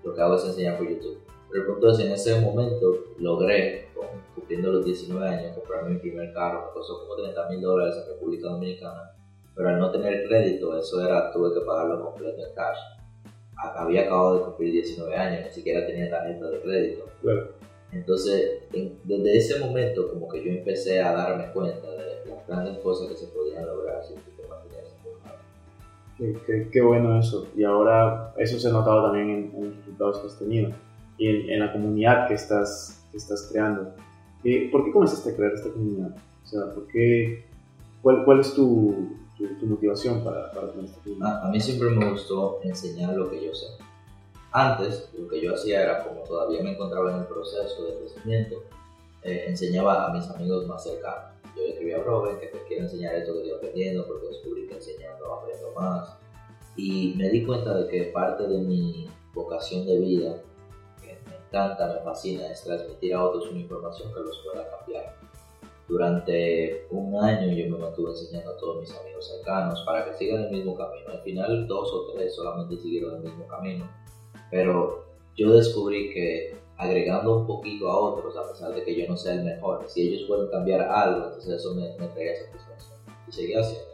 lo 0.08 0.14
que 0.14 0.20
hago 0.20 0.36
es 0.36 0.44
enseñar 0.44 0.78
por 0.78 0.88
YouTube. 0.88 1.18
Pero 1.50 1.62
el 1.62 1.70
punto 1.70 1.90
es, 1.90 1.98
en 2.00 2.12
ese 2.12 2.40
momento 2.40 3.04
logré, 3.18 3.88
cumpliendo 4.34 4.72
los 4.72 4.84
19 4.84 5.26
años, 5.26 5.56
comprarme 5.56 5.90
mi 5.90 5.98
primer 5.98 6.32
carro, 6.32 6.66
me 6.66 6.72
costó 6.72 7.00
como 7.00 7.16
30 7.16 7.48
mil 7.50 7.60
dólares 7.60 7.96
en 7.96 8.14
República 8.14 8.48
Dominicana, 8.48 9.14
pero 9.54 9.68
al 9.70 9.78
no 9.78 9.90
tener 9.90 10.26
crédito, 10.28 10.78
eso 10.78 11.04
era, 11.06 11.32
tuve 11.32 11.54
que 11.54 11.64
pagarlo 11.64 12.04
completo 12.04 12.46
en 12.46 12.54
cash. 12.54 12.78
Había 13.56 14.02
acabado 14.02 14.38
de 14.38 14.44
cumplir 14.44 14.72
19 14.72 15.16
años, 15.16 15.46
ni 15.46 15.50
siquiera 15.50 15.86
tenía 15.86 16.08
tarjeta 16.10 16.48
de 16.48 16.60
crédito. 16.60 17.06
Entonces, 17.90 18.62
desde 19.04 19.36
ese 19.36 19.58
momento, 19.58 20.10
como 20.10 20.28
que 20.28 20.44
yo 20.44 20.50
empecé 20.50 21.00
a 21.00 21.12
darme 21.12 21.50
cuenta 21.52 21.90
de 21.90 22.24
las 22.26 22.46
grandes 22.46 22.78
cosas 22.78 23.08
que 23.08 23.16
se 23.16 23.26
podían 23.28 23.66
lograr 23.66 24.04
si 24.04 24.14
te 26.18 26.32
Qué, 26.46 26.68
qué, 26.72 26.80
bueno 26.80 27.18
eso. 27.18 27.46
Y 27.56 27.64
ahora 27.64 28.34
eso 28.36 28.58
se 28.58 28.68
ha 28.68 28.72
notado 28.72 29.04
también 29.04 29.30
en, 29.30 29.64
los 29.64 29.76
resultados 29.76 30.18
que 30.18 30.26
has 30.26 30.38
tenido 30.38 30.70
y 31.16 31.52
en, 31.52 31.60
la 31.60 31.72
comunidad 31.72 32.28
que 32.28 32.34
estás, 32.34 33.04
que 33.10 33.16
estás 33.16 33.48
creando. 33.50 33.94
¿Por 34.72 34.84
qué 34.84 34.92
comenzaste 34.92 35.30
a 35.30 35.36
crear 35.36 35.52
esta 35.52 35.70
comunidad? 35.70 36.16
O 36.44 36.46
sea, 36.46 36.74
¿por 36.74 36.86
qué, 36.88 37.44
cuál, 38.02 38.24
¿cuál 38.24 38.40
es 38.40 38.54
tu, 38.54 39.16
tu, 39.36 39.66
motivación 39.66 40.22
para, 40.22 40.50
para 40.52 40.70
tener 40.70 40.86
esta 40.86 41.02
comunidad? 41.02 41.44
A, 41.46 41.50
mí 41.50 41.60
siempre 41.60 41.90
me 41.90 42.10
gustó 42.10 42.60
enseñar 42.62 43.14
lo 43.14 43.30
que 43.30 43.44
yo 43.44 43.54
sé. 43.54 43.66
Antes, 44.52 45.10
lo 45.18 45.28
que 45.28 45.40
yo 45.42 45.54
hacía 45.54 45.82
era, 45.82 46.04
como 46.04 46.22
todavía 46.22 46.62
me 46.62 46.72
encontraba 46.72 47.12
en 47.12 47.18
el 47.18 47.26
proceso 47.26 47.84
de 47.84 47.98
crecimiento, 47.98 48.56
eh, 49.22 49.44
enseñaba 49.48 50.06
a 50.06 50.12
mis 50.12 50.28
amigos 50.30 50.66
más 50.66 50.82
cercanos 50.84 51.37
yo 51.56 51.62
le 51.62 51.70
escribí 51.70 51.92
a 51.92 52.02
Robin 52.02 52.38
que 52.38 52.46
te 52.46 52.62
quiero 52.64 52.84
enseñar 52.84 53.14
esto 53.14 53.32
que 53.32 53.40
estoy 53.40 53.56
aprendiendo 53.56 54.06
porque 54.06 54.28
descubrí 54.28 54.66
que 54.66 54.74
enseñando 54.74 55.32
aprendo 55.32 55.72
más. 55.72 56.18
Y 56.76 57.14
me 57.16 57.28
di 57.28 57.44
cuenta 57.44 57.76
de 57.76 57.88
que 57.88 58.04
parte 58.04 58.46
de 58.46 58.58
mi 58.58 59.08
vocación 59.34 59.86
de 59.86 59.98
vida, 59.98 60.42
que 61.02 61.18
me 61.28 61.36
encanta, 61.36 61.92
me 61.94 62.00
fascina, 62.04 62.50
es 62.50 62.62
transmitir 62.62 63.14
a 63.14 63.24
otros 63.24 63.50
una 63.50 63.60
información 63.60 64.12
que 64.12 64.20
los 64.20 64.40
pueda 64.44 64.68
cambiar. 64.70 65.16
Durante 65.88 66.86
un 66.90 67.16
año 67.16 67.50
yo 67.52 67.70
me 67.70 67.78
mantuve 67.78 68.10
enseñando 68.10 68.50
a 68.50 68.56
todos 68.58 68.80
mis 68.80 68.94
amigos 68.94 69.26
cercanos 69.26 69.82
para 69.86 70.04
que 70.04 70.12
sigan 70.14 70.44
el 70.44 70.50
mismo 70.50 70.76
camino. 70.76 71.08
Al 71.10 71.22
final 71.22 71.66
dos 71.66 71.92
o 71.92 72.12
tres 72.12 72.34
solamente 72.34 72.76
siguieron 72.76 73.16
el 73.16 73.22
mismo 73.22 73.46
camino. 73.46 73.88
Pero 74.50 75.06
yo 75.34 75.52
descubrí 75.52 76.12
que 76.12 76.56
agregando 76.78 77.38
un 77.38 77.46
poquito 77.46 77.90
a 77.90 77.98
otros, 77.98 78.36
a 78.36 78.48
pesar 78.48 78.72
de 78.72 78.84
que 78.84 78.94
yo 78.94 79.08
no 79.08 79.16
sea 79.16 79.34
el 79.34 79.44
mejor. 79.44 79.84
Si 79.88 80.08
ellos 80.08 80.28
pueden 80.28 80.48
cambiar 80.48 80.80
algo, 80.82 81.26
entonces 81.26 81.54
eso 81.54 81.74
me, 81.74 81.96
me 81.98 82.06
traía 82.08 82.36
satisfacción. 82.36 82.98
Y 83.26 83.32
seguí 83.32 83.54
haciendo. 83.54 83.88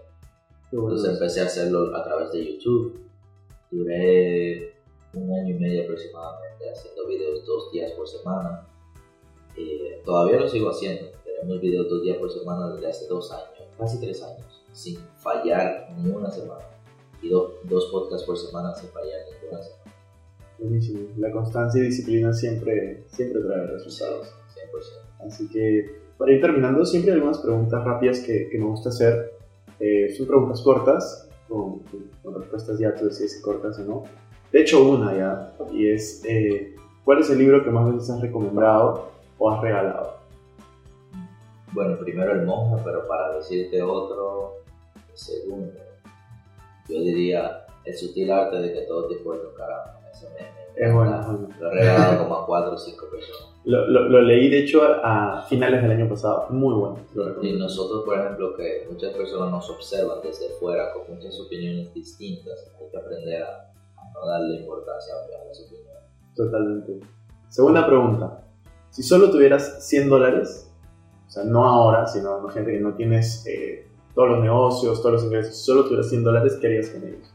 Entonces 0.70 1.12
empecé 1.12 1.40
a 1.40 1.44
hacerlo 1.44 1.96
a 1.96 2.04
través 2.04 2.32
de 2.32 2.44
YouTube. 2.44 3.00
Duré 3.70 4.74
un 5.14 5.32
año 5.32 5.54
y 5.54 5.58
medio 5.58 5.84
aproximadamente 5.84 6.70
haciendo 6.70 7.06
videos 7.06 7.44
dos 7.46 7.72
días 7.72 7.92
por 7.92 8.06
semana. 8.06 8.66
Eh, 9.56 10.02
todavía 10.04 10.40
lo 10.40 10.48
sigo 10.48 10.70
haciendo. 10.70 11.10
Tenemos 11.24 11.60
videos 11.60 11.88
dos 11.88 12.02
días 12.02 12.18
por 12.18 12.30
semana 12.30 12.72
desde 12.74 12.88
hace 12.88 13.06
dos 13.06 13.30
años, 13.32 13.68
casi 13.78 14.00
tres 14.00 14.22
años, 14.22 14.64
sin 14.72 14.96
fallar 15.16 15.88
ni 15.98 16.10
una 16.10 16.30
semana. 16.30 16.64
Y 17.22 17.30
dos 17.30 17.86
podcasts 17.90 18.26
por 18.26 18.36
semana 18.36 18.74
sin 18.74 18.90
fallar 18.90 19.20
ni 19.42 19.48
una 19.48 19.62
semana. 19.62 19.83
Buenísimo. 20.58 21.08
La 21.18 21.30
constancia 21.30 21.80
y 21.82 21.86
disciplina 21.86 22.32
siempre, 22.32 23.04
siempre 23.08 23.40
resultados. 23.42 24.34
100%. 24.54 25.26
Así 25.26 25.48
que, 25.48 26.00
para 26.16 26.32
ir 26.32 26.40
terminando, 26.40 26.84
siempre 26.84 27.12
hay 27.12 27.18
algunas 27.18 27.38
preguntas 27.38 27.84
rápidas 27.84 28.20
que, 28.20 28.48
que 28.48 28.58
me 28.58 28.66
gusta 28.66 28.90
hacer. 28.90 29.34
Eh, 29.80 30.14
son 30.16 30.26
preguntas 30.26 30.62
cortas, 30.62 31.28
con, 31.48 31.82
respuestas 32.38 32.78
ya 32.78 32.94
tú 32.94 33.06
decides 33.06 33.36
si 33.36 33.42
cortas 33.42 33.78
o 33.78 33.84
no. 33.84 34.02
De 34.52 34.60
hecho, 34.60 34.88
una 34.88 35.16
ya, 35.16 35.54
y 35.72 35.88
es, 35.88 36.22
eh, 36.24 36.76
¿cuál 37.04 37.18
es 37.18 37.30
el 37.30 37.38
libro 37.38 37.64
que 37.64 37.70
más 37.70 37.92
veces 37.92 38.10
has 38.10 38.20
recomendado 38.20 39.10
o 39.38 39.50
has 39.50 39.60
regalado? 39.60 40.18
Bueno, 41.72 41.98
primero 41.98 42.32
el 42.32 42.46
monje, 42.46 42.80
pero 42.84 43.06
para 43.08 43.36
decirte 43.36 43.82
otro, 43.82 44.58
segundo, 45.12 45.72
yo 46.88 47.00
diría 47.00 47.66
el 47.84 47.96
sutil 47.96 48.30
arte 48.30 48.58
de 48.58 48.72
que 48.72 48.82
todo 48.82 49.08
tipo 49.08 49.32
de 49.32 49.40
tocar 49.40 50.03
es 50.76 50.92
bueno, 50.92 51.48
Lo 51.60 51.70
he 51.70 51.74
regalado 51.74 52.24
como 52.24 52.36
a 52.36 52.46
4 52.46 52.72
o 52.72 52.78
5 52.78 53.06
personas. 53.10 53.54
Lo, 53.64 53.86
lo, 53.88 54.20
leí 54.20 54.50
de 54.50 54.58
hecho 54.58 54.82
a, 54.82 55.46
finales 55.48 55.80
del 55.80 55.92
año 55.92 56.08
pasado, 56.08 56.48
muy 56.50 56.74
bueno. 56.74 56.98
Y 57.40 57.56
nosotros, 57.58 58.04
por 58.04 58.18
ejemplo, 58.18 58.54
que 58.54 58.86
muchas 58.90 59.14
personas 59.14 59.50
nos 59.50 59.70
observan 59.70 60.18
desde 60.22 60.50
fuera 60.60 60.92
con 60.92 61.14
muchas 61.14 61.38
opiniones 61.40 61.94
distintas, 61.94 62.70
hay 62.78 62.90
que 62.90 62.96
aprender 62.98 63.42
a, 63.42 63.72
no 64.12 64.26
darle 64.26 64.56
importancia 64.60 65.14
a 65.14 65.46
las 65.46 65.60
opiniones. 65.60 66.02
Totalmente. 66.36 67.00
Segunda 67.48 67.86
pregunta. 67.86 68.44
Si 68.90 69.02
solo 69.02 69.30
tuvieras 69.30 69.88
100 69.88 70.08
dólares, 70.10 70.70
o 71.26 71.30
sea, 71.30 71.44
no 71.44 71.64
ahora, 71.64 72.06
sino 72.06 72.38
imagínate 72.38 72.72
que 72.72 72.80
no 72.80 72.94
tienes 72.94 73.46
eh, 73.46 73.88
todos 74.14 74.30
los 74.30 74.40
negocios, 74.40 75.00
todos 75.00 75.14
los 75.14 75.24
ingresos, 75.24 75.56
solo 75.56 75.84
tuvieras 75.84 76.10
100 76.10 76.22
dólares, 76.22 76.58
¿qué 76.60 76.66
harías 76.66 76.90
con 76.90 77.02
ellos? 77.02 77.33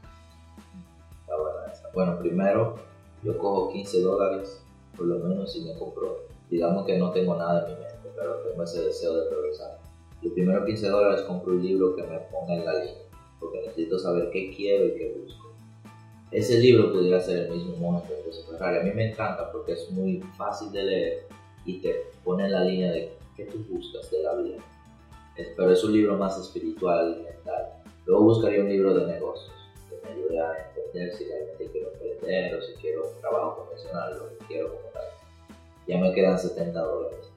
Bueno, 2.00 2.18
primero 2.18 2.76
yo 3.24 3.38
cojo 3.38 3.74
15 3.74 4.04
dólares, 4.04 4.64
por 4.96 5.06
lo 5.06 5.20
menos, 5.20 5.54
y 5.58 5.66
me 5.66 5.74
compro. 5.78 6.20
Digamos 6.50 6.86
que 6.86 6.98
no 6.98 7.12
tengo 7.12 7.36
nada 7.36 7.68
en 7.68 7.74
mi 7.74 7.82
mente, 7.82 8.10
pero 8.16 8.36
tengo 8.36 8.64
ese 8.64 8.84
deseo 8.84 9.16
de 9.16 9.30
progresar. 9.30 9.80
Los 10.22 10.32
primeros 10.32 10.66
15 10.66 10.88
dólares 10.88 11.24
compro 11.24 11.52
un 11.52 11.62
libro 11.62 11.98
que 11.98 12.04
me 12.04 12.18
ponga 12.32 12.56
en 12.56 12.64
la 12.64 12.74
línea, 12.86 13.04
porque 13.38 13.60
necesito 13.64 14.00
saber 14.00 14.30
qué 14.32 14.50
quiero 14.56 14.86
y 14.86 14.94
qué 14.94 15.22
busco. 15.22 15.54
Ese 16.32 16.60
libro 16.60 16.94
pudiera 16.94 17.20
ser 17.20 17.40
el 17.40 17.52
mismo 17.52 17.76
momento 17.76 18.14
de 18.14 18.32
Ferrari. 18.50 18.78
A 18.78 18.84
mí 18.84 18.92
me 18.96 19.12
encanta 19.12 19.52
porque 19.52 19.74
es 19.74 19.92
muy 19.92 20.22
fácil 20.38 20.72
de 20.72 20.84
leer 20.84 21.28
y 21.66 21.82
te 21.82 22.12
pone 22.24 22.46
en 22.46 22.54
la 22.54 22.64
línea 22.64 22.94
de 22.94 23.12
qué 23.36 23.44
tú 23.44 23.58
buscas 23.70 24.10
de 24.10 24.24
la 24.24 24.36
vida. 24.36 24.64
Pero 25.36 25.70
es 25.70 25.84
un 25.84 25.92
libro 25.92 26.16
más 26.16 26.40
espiritual 26.40 27.18
y 27.20 27.24
mental. 27.24 27.74
Luego 28.06 28.24
buscaría 28.24 28.62
un 28.62 28.70
libro 28.70 28.94
de 28.94 29.06
negocios 29.06 29.59
me 30.10 30.22
ayude 30.22 30.40
a 30.40 30.68
entender 30.68 31.14
si 31.16 31.26
realmente 31.26 31.70
quiero 31.72 31.94
emprender 31.94 32.56
o 32.56 32.62
si 32.62 32.74
quiero 32.74 33.10
un 33.10 33.22
trabajo 33.22 33.64
profesional, 33.64 34.18
lo 34.18 34.30
que 34.30 34.46
quiero 34.46 34.76
como 34.76 34.90
tal. 34.94 35.04
Ya 35.88 35.98
me 35.98 36.14
quedan 36.14 36.40
70 36.40 36.80
dólares. 36.80 37.32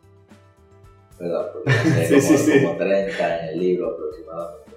¿Verdad? 1.19 1.53
Porque 1.53 1.71
sí, 2.21 2.27
como, 2.27 2.39
sí, 2.39 2.65
como 2.65 2.77
30 2.77 3.39
en 3.41 3.49
el 3.49 3.61
libro 3.61 3.91
aproximadamente. 3.91 4.73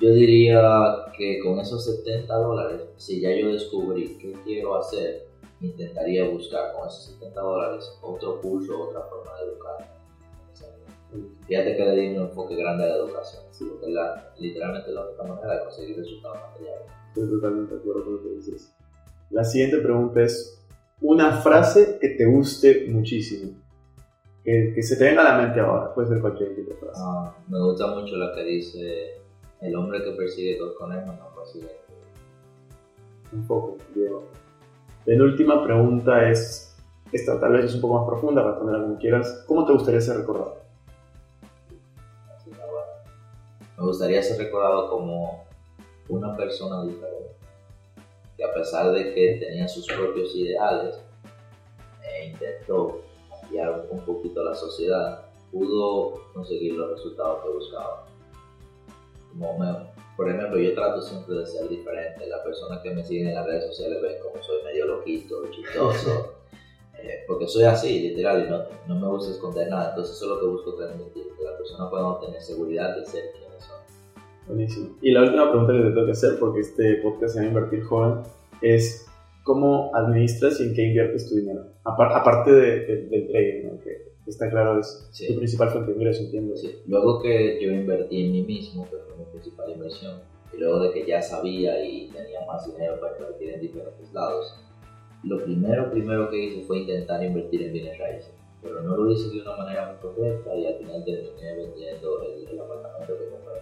Yo 0.00 0.12
diría 0.12 1.06
que 1.16 1.38
con 1.40 1.60
esos 1.60 1.84
70 1.84 2.34
dólares, 2.34 2.80
si 2.96 3.20
ya 3.20 3.30
yo 3.30 3.52
descubrí 3.52 4.18
qué 4.18 4.32
quiero 4.44 4.76
hacer, 4.76 5.26
intentaría 5.60 6.28
buscar 6.28 6.72
con 6.72 6.88
esos 6.88 7.04
70 7.18 7.40
dólares 7.40 7.98
otro 8.02 8.40
curso, 8.40 8.88
otra 8.88 9.02
forma 9.02 9.36
de 9.38 9.46
educar 9.46 9.94
Fíjate 11.46 11.76
que 11.76 11.84
le 11.84 12.00
di 12.00 12.16
un 12.16 12.24
enfoque 12.24 12.56
grande 12.56 12.84
a 12.84 12.88
la 12.88 12.96
educación, 12.96 13.42
porque 13.68 13.90
la, 13.90 14.32
literalmente 14.38 14.90
la 14.90 15.06
única 15.06 15.22
manera 15.24 15.54
de 15.54 15.64
conseguir 15.64 15.96
resultados 15.96 16.38
materiales. 16.50 16.86
Estoy 17.08 17.28
totalmente 17.28 17.74
de 17.74 17.80
acuerdo 17.80 18.04
con 18.04 18.14
lo 18.14 18.22
que 18.22 18.30
dices. 18.30 18.74
La 19.30 19.44
siguiente 19.44 19.78
pregunta 19.78 20.22
es 20.22 20.64
una 21.00 21.32
frase 21.32 21.98
que 22.00 22.10
te 22.10 22.24
guste 22.24 22.86
muchísimo. 22.88 23.52
Que, 24.42 24.72
que 24.74 24.82
se 24.82 24.96
te 24.96 25.04
venga 25.04 25.22
a 25.22 25.36
la 25.36 25.42
mente 25.42 25.60
ahora, 25.60 25.94
puede 25.94 26.08
ser 26.08 26.20
cualquier 26.20 26.54
tipo 26.54 26.70
de 26.70 26.76
frase. 26.76 27.00
Ah, 27.02 27.34
me 27.48 27.58
gusta 27.60 27.86
mucho 27.94 28.16
la 28.16 28.34
que 28.34 28.42
dice: 28.42 29.22
El 29.60 29.74
hombre 29.76 30.02
que 30.02 30.10
persigue 30.12 30.58
dos 30.58 30.76
conejos 30.76 31.14
no 31.16 31.34
consigue. 31.34 31.70
Un 33.32 33.46
poco, 33.46 33.78
Diego. 33.94 34.24
La 35.06 35.24
última 35.24 35.64
pregunta 35.64 36.28
es: 36.28 36.76
esta 37.12 37.38
tal 37.38 37.52
vez 37.52 37.66
es 37.66 37.74
un 37.76 37.80
poco 37.80 37.98
más 38.00 38.06
profunda, 38.06 38.42
responderla 38.42 38.82
como 38.82 38.98
quieras. 38.98 39.44
¿Cómo 39.46 39.64
te 39.64 39.72
gustaría 39.72 40.00
ser 40.00 40.18
recordado? 40.18 40.63
Me 43.76 43.84
gustaría 43.84 44.22
ser 44.22 44.38
recordado 44.38 44.90
como 44.90 45.44
una 46.08 46.36
persona 46.36 46.84
diferente, 46.84 47.34
que 48.36 48.44
a 48.44 48.52
pesar 48.52 48.92
de 48.92 49.14
que 49.14 49.38
tenía 49.40 49.66
sus 49.66 49.86
propios 49.86 50.34
ideales, 50.34 50.96
e 52.02 52.26
intentó 52.26 53.00
cambiar 53.40 53.86
un 53.90 54.00
poquito 54.00 54.42
la 54.44 54.54
sociedad, 54.54 55.24
pudo 55.50 56.22
conseguir 56.32 56.74
los 56.74 56.90
resultados 56.90 57.42
que 57.42 57.50
buscaba. 57.50 58.06
Como 59.30 59.56
por 60.16 60.30
ejemplo, 60.30 60.58
yo 60.58 60.74
trato 60.74 61.02
siempre 61.02 61.34
de 61.36 61.46
ser 61.46 61.68
diferente. 61.68 62.26
Las 62.26 62.40
personas 62.42 62.80
que 62.82 62.90
me 62.90 63.02
siguen 63.02 63.28
en 63.28 63.34
las 63.34 63.46
redes 63.46 63.66
sociales 63.66 64.00
ven 64.00 64.16
como 64.22 64.40
soy 64.42 64.62
medio 64.62 64.86
loquito, 64.86 65.50
chistoso, 65.50 66.34
eh, 66.98 67.24
porque 67.26 67.48
soy 67.48 67.64
así, 67.64 68.00
literal, 68.00 68.46
y 68.46 68.50
no, 68.50 68.64
no, 68.86 69.00
me 69.00 69.08
gusta 69.08 69.32
esconder 69.32 69.68
nada. 69.68 69.90
Entonces, 69.90 70.16
eso 70.16 70.24
es 70.26 70.30
lo 70.30 70.40
que 70.40 70.46
busco 70.46 70.74
transmitir, 70.74 71.26
que 71.36 71.44
las 71.44 71.54
personas 71.54 71.90
puedan 71.90 72.20
tener 72.20 72.40
seguridad 72.40 72.96
de 72.96 73.04
ser. 73.06 73.43
Buenísimo. 74.46 74.96
Y 75.00 75.12
la 75.12 75.22
última 75.22 75.50
pregunta 75.50 75.72
que 75.72 75.80
te 75.80 75.90
tengo 75.90 76.06
que 76.06 76.12
hacer, 76.12 76.38
porque 76.38 76.60
este 76.60 76.94
podcast 76.96 77.34
se 77.34 77.40
llama 77.40 77.48
Invertir 77.48 77.82
Joven, 77.84 78.20
es 78.60 79.06
¿cómo 79.42 79.90
administras 79.94 80.60
y 80.60 80.64
en 80.64 80.74
qué 80.74 80.82
inviertes 80.88 81.28
tu 81.28 81.36
dinero? 81.36 81.66
aparte 81.84 82.52
de, 82.52 83.06
del 83.10 83.28
trading, 83.28 83.64
¿no? 83.64 83.80
que 83.80 84.14
está 84.26 84.48
claro 84.50 84.80
es 84.80 85.10
tu 85.28 85.36
principal 85.36 85.70
fuente 85.70 85.90
de 85.90 85.96
ingreso, 85.96 86.22
entiendo. 86.22 86.56
Sí. 86.56 86.78
Luego 86.86 87.20
que 87.20 87.58
yo 87.62 87.70
invertí 87.70 88.24
en 88.24 88.32
mí 88.32 88.42
mismo, 88.42 88.84
que 88.84 88.96
fue 88.96 89.16
mi 89.18 89.24
principal 89.32 89.70
inversión, 89.70 90.20
y 90.52 90.58
luego 90.58 90.80
de 90.80 90.92
que 90.92 91.06
ya 91.06 91.20
sabía 91.20 91.84
y 91.84 92.08
tenía 92.08 92.40
más 92.46 92.66
dinero 92.66 92.98
para 93.00 93.16
invertir 93.18 93.50
en 93.50 93.60
diferentes 93.60 94.12
lados, 94.12 94.58
lo 95.24 95.42
primero, 95.42 95.90
primero 95.90 96.30
que 96.30 96.44
hice 96.44 96.62
fue 96.64 96.80
intentar 96.80 97.22
invertir 97.24 97.62
en 97.62 97.72
bienes 97.72 97.98
raíces. 97.98 98.32
Pero 98.62 98.82
no 98.82 98.96
lo 98.96 99.10
hice 99.10 99.28
de 99.30 99.42
una 99.42 99.56
manera 99.56 99.92
muy 99.92 100.10
correcta 100.10 100.54
y 100.54 100.66
al 100.66 100.74
final 100.76 101.04
terminé 101.04 101.56
vendiendo 101.56 102.22
el, 102.22 102.60
apartamento 102.60 103.18
que 103.18 103.28
compré. 103.28 103.60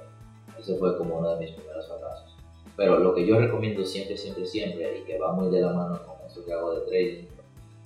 Ese 0.59 0.77
fue 0.77 0.97
como 0.97 1.19
uno 1.19 1.31
de 1.31 1.41
mis 1.41 1.51
primeros 1.53 1.87
fracasos. 1.87 2.37
Pero 2.77 2.99
lo 2.99 3.15
que 3.15 3.27
yo 3.27 3.39
recomiendo 3.39 3.85
siempre, 3.85 4.17
siempre, 4.17 4.47
siempre, 4.47 4.99
y 4.99 5.03
que 5.03 5.19
va 5.19 5.33
muy 5.33 5.51
de 5.51 5.61
la 5.61 5.73
mano 5.73 6.01
con 6.07 6.27
esto 6.27 6.45
que 6.45 6.53
hago 6.53 6.75
de 6.75 6.87
trading, 6.87 7.27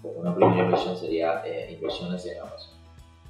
como 0.02 0.20
una 0.20 0.35
primera 0.35 0.64
inversión 0.64 0.96
sería 0.96 1.42
eh, 1.44 1.72
inversiones 1.72 2.24
en 2.26 2.40
Amazon. 2.40 2.76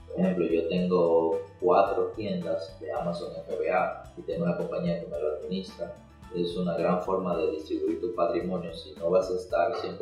Por 0.08 0.20
ejemplo, 0.20 0.46
yo 0.46 0.68
tengo 0.68 1.40
cuatro 1.60 2.12
tiendas 2.16 2.78
de 2.80 2.92
Amazon 2.92 3.32
FBA 3.46 4.14
y 4.16 4.22
tengo 4.22 4.44
una 4.44 4.56
compañía 4.56 5.00
que 5.00 5.06
me 5.06 5.18
lo 5.18 5.36
administra. 5.36 5.94
Es 6.34 6.56
una 6.56 6.76
gran 6.76 7.02
forma 7.02 7.36
de 7.36 7.50
distribuir 7.52 8.00
tu 8.00 8.14
patrimonio 8.14 8.74
si 8.74 8.92
no 8.94 9.10
vas 9.10 9.30
a 9.30 9.36
estar 9.36 9.72
100% 9.72 9.98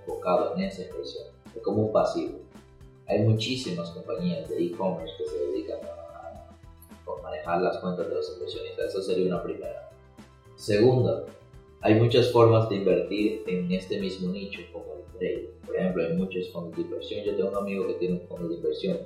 enfocado 0.00 0.54
en 0.54 0.62
esa 0.62 0.82
inversión. 0.82 1.26
Es 1.54 1.62
como 1.62 1.82
un 1.86 1.92
pasivo. 1.92 2.38
Hay 3.06 3.20
muchísimas 3.20 3.90
compañías 3.90 4.48
de 4.48 4.62
e-commerce 4.62 5.14
que 5.16 5.26
se 5.26 5.38
dedican 5.38 5.78
a, 5.84 6.07
manejar 7.28 7.62
las 7.62 7.78
cuentas 7.78 8.08
de 8.08 8.14
los 8.14 8.32
inversionistas. 8.34 8.94
Esa 8.94 9.02
sería 9.02 9.26
una 9.26 9.42
primera. 9.42 9.90
Segunda, 10.56 11.24
hay 11.80 11.94
muchas 11.94 12.32
formas 12.32 12.68
de 12.68 12.76
invertir 12.76 13.44
en 13.46 13.70
este 13.70 14.00
mismo 14.00 14.32
nicho, 14.32 14.60
como 14.72 14.98
por 15.66 15.76
ejemplo, 15.76 16.04
hay 16.04 16.14
muchos 16.14 16.50
fondos 16.52 16.76
de 16.76 16.82
inversión. 16.82 17.24
Yo 17.24 17.36
tengo 17.36 17.50
un 17.50 17.56
amigo 17.56 17.86
que 17.86 17.94
tiene 17.94 18.20
un 18.20 18.28
fondo 18.28 18.48
de 18.48 18.54
inversión 18.54 18.98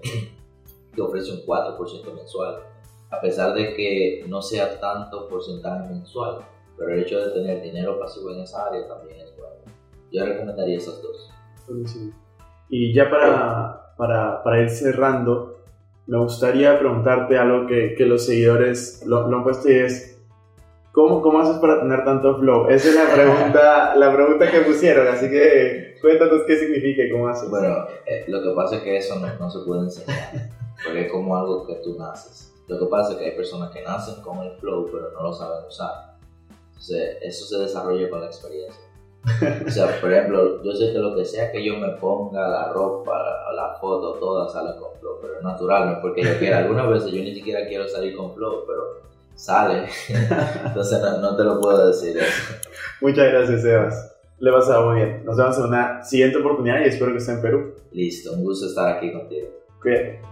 que 0.95 1.01
ofrece 1.01 1.33
un 1.33 1.47
4% 1.47 2.15
mensual, 2.15 2.63
a 3.11 3.21
pesar 3.21 3.55
de 3.55 3.75
que 3.75 4.25
no 4.29 4.43
sea 4.43 4.79
tanto 4.79 5.29
porcentaje 5.29 5.89
mensual, 5.89 6.39
pero 6.77 6.93
el 6.93 7.03
hecho 7.03 7.19
de 7.19 7.33
tener 7.33 7.63
dinero 7.63 7.99
pasivo 7.99 8.31
en 8.31 8.41
esa 8.41 8.67
área 8.67 8.87
también 8.87 9.21
es 9.21 9.37
bueno. 9.37 9.57
Yo 10.13 10.25
recomendaría 10.25 10.77
esas 10.77 11.03
dos. 11.03 11.31
Y 12.69 12.95
ya 12.95 13.09
para, 13.11 13.95
para, 13.97 14.43
para 14.43 14.63
ir 14.63 14.71
cerrando, 14.71 15.52
me 16.07 16.19
gustaría 16.19 16.79
preguntarte 16.79 17.39
algo 17.39 17.67
que, 17.67 17.95
que 17.95 18.07
los 18.07 18.27
seguidores 18.27 19.03
lo, 19.07 19.29
lo 19.29 19.39
han 19.39 19.45
puesto 19.45 19.71
y 19.71 19.75
es, 19.75 20.13
¿Cómo, 20.93 21.23
¿Cómo 21.23 21.41
haces 21.41 21.57
para 21.57 21.81
tener 21.81 22.05
tanto 22.05 22.39
flow? 22.39 22.69
Esa 22.69 22.89
es 22.91 22.95
la 22.95 23.15
pregunta, 23.15 23.95
la 23.97 24.13
pregunta 24.13 24.51
que 24.51 24.61
pusieron, 24.61 25.09
así 25.09 25.31
que 25.31 25.97
cuéntanos 26.03 26.43
qué 26.47 26.57
significa 26.57 27.03
y 27.03 27.11
cómo 27.11 27.29
haces. 27.29 27.49
Bueno, 27.49 27.87
eh, 28.05 28.25
lo 28.29 28.43
que 28.43 28.51
pasa 28.51 28.77
es 28.77 28.83
que 28.83 28.99
eso 28.99 29.19
no, 29.19 29.27
no, 29.39 29.51
se 29.51 29.61
puede 29.61 29.81
enseñar, 29.81 30.51
porque 30.85 31.07
es 31.07 31.13
como 31.13 31.35
algo 31.35 31.67
que 31.67 31.77
tú 31.77 31.97
naces. 31.99 32.53
Lo 32.67 32.79
que 32.79 32.87
pasa 32.87 33.13
es 33.13 33.19
que 33.19 33.25
hay 33.25 33.37
personas 33.37 33.71
que 33.71 33.81
nacen 33.81 34.23
con 34.23 34.39
el 34.41 34.53
flow, 34.59 34.91
pero 34.93 35.11
no 35.13 35.23
lo 35.23 35.33
saben 35.33 35.65
usar. 35.67 36.19
Entonces, 36.69 37.17
eso 37.23 37.47
se 37.47 37.59
desarrolla 37.59 38.11
con 38.11 38.21
la 38.21 38.27
experiencia. 38.27 38.85
O 39.67 39.71
sea, 39.71 40.01
por 40.01 40.13
ejemplo, 40.13 40.63
yo 40.63 40.73
sé 40.73 40.93
que 40.93 40.99
lo 40.99 41.15
que 41.15 41.25
sea 41.25 41.53
que 41.53 41.65
yo 41.65 41.77
me 41.77 41.89
ponga, 41.91 42.49
la 42.49 42.73
ropa, 42.73 43.13
la, 43.55 43.75
foto, 43.81 44.15
todas 44.15 44.53
salen 44.53 44.79
con 44.79 44.91
flow, 45.01 45.19
pero 45.21 45.39
es 45.39 45.43
natural, 45.43 45.87
no 45.87 45.93
es 45.93 45.99
porque 45.99 46.23
yo 46.23 46.39
quiera. 46.39 46.59
Algunas 46.65 46.89
veces 46.89 47.13
yo 47.13 47.23
ni 47.23 47.35
siquiera 47.35 47.67
quiero 47.67 47.89
salir 47.89 48.17
con 48.17 48.35
flow, 48.35 48.65
pero 48.67 48.83
sale. 49.35 49.87
Entonces 50.67 51.01
no, 51.21 51.37
te 51.37 51.45
lo 51.45 51.61
puedo 51.61 51.89
decir 51.89 52.19
Muchas 53.01 53.33
gracias, 53.33 53.63
Sebas. 53.63 54.13
Le 54.39 54.51
vas 54.51 54.69
a 54.69 54.81
muy 54.81 54.97
bien. 54.97 55.25
Nos 55.25 55.37
vemos 55.37 55.57
en 55.59 55.65
una 55.65 56.03
siguiente 56.03 56.39
oportunidad 56.39 56.81
y 56.81 56.89
espero 56.89 57.13
que 57.13 57.19
esté 57.19 57.33
en 57.33 57.43
Perú. 57.43 57.75
Listo, 57.93 58.33
un 58.33 58.43
gusto 58.43 58.67
estar 58.67 58.97
aquí 58.97 59.13
contigo. 59.13 59.49
Cuídate. 59.81 60.32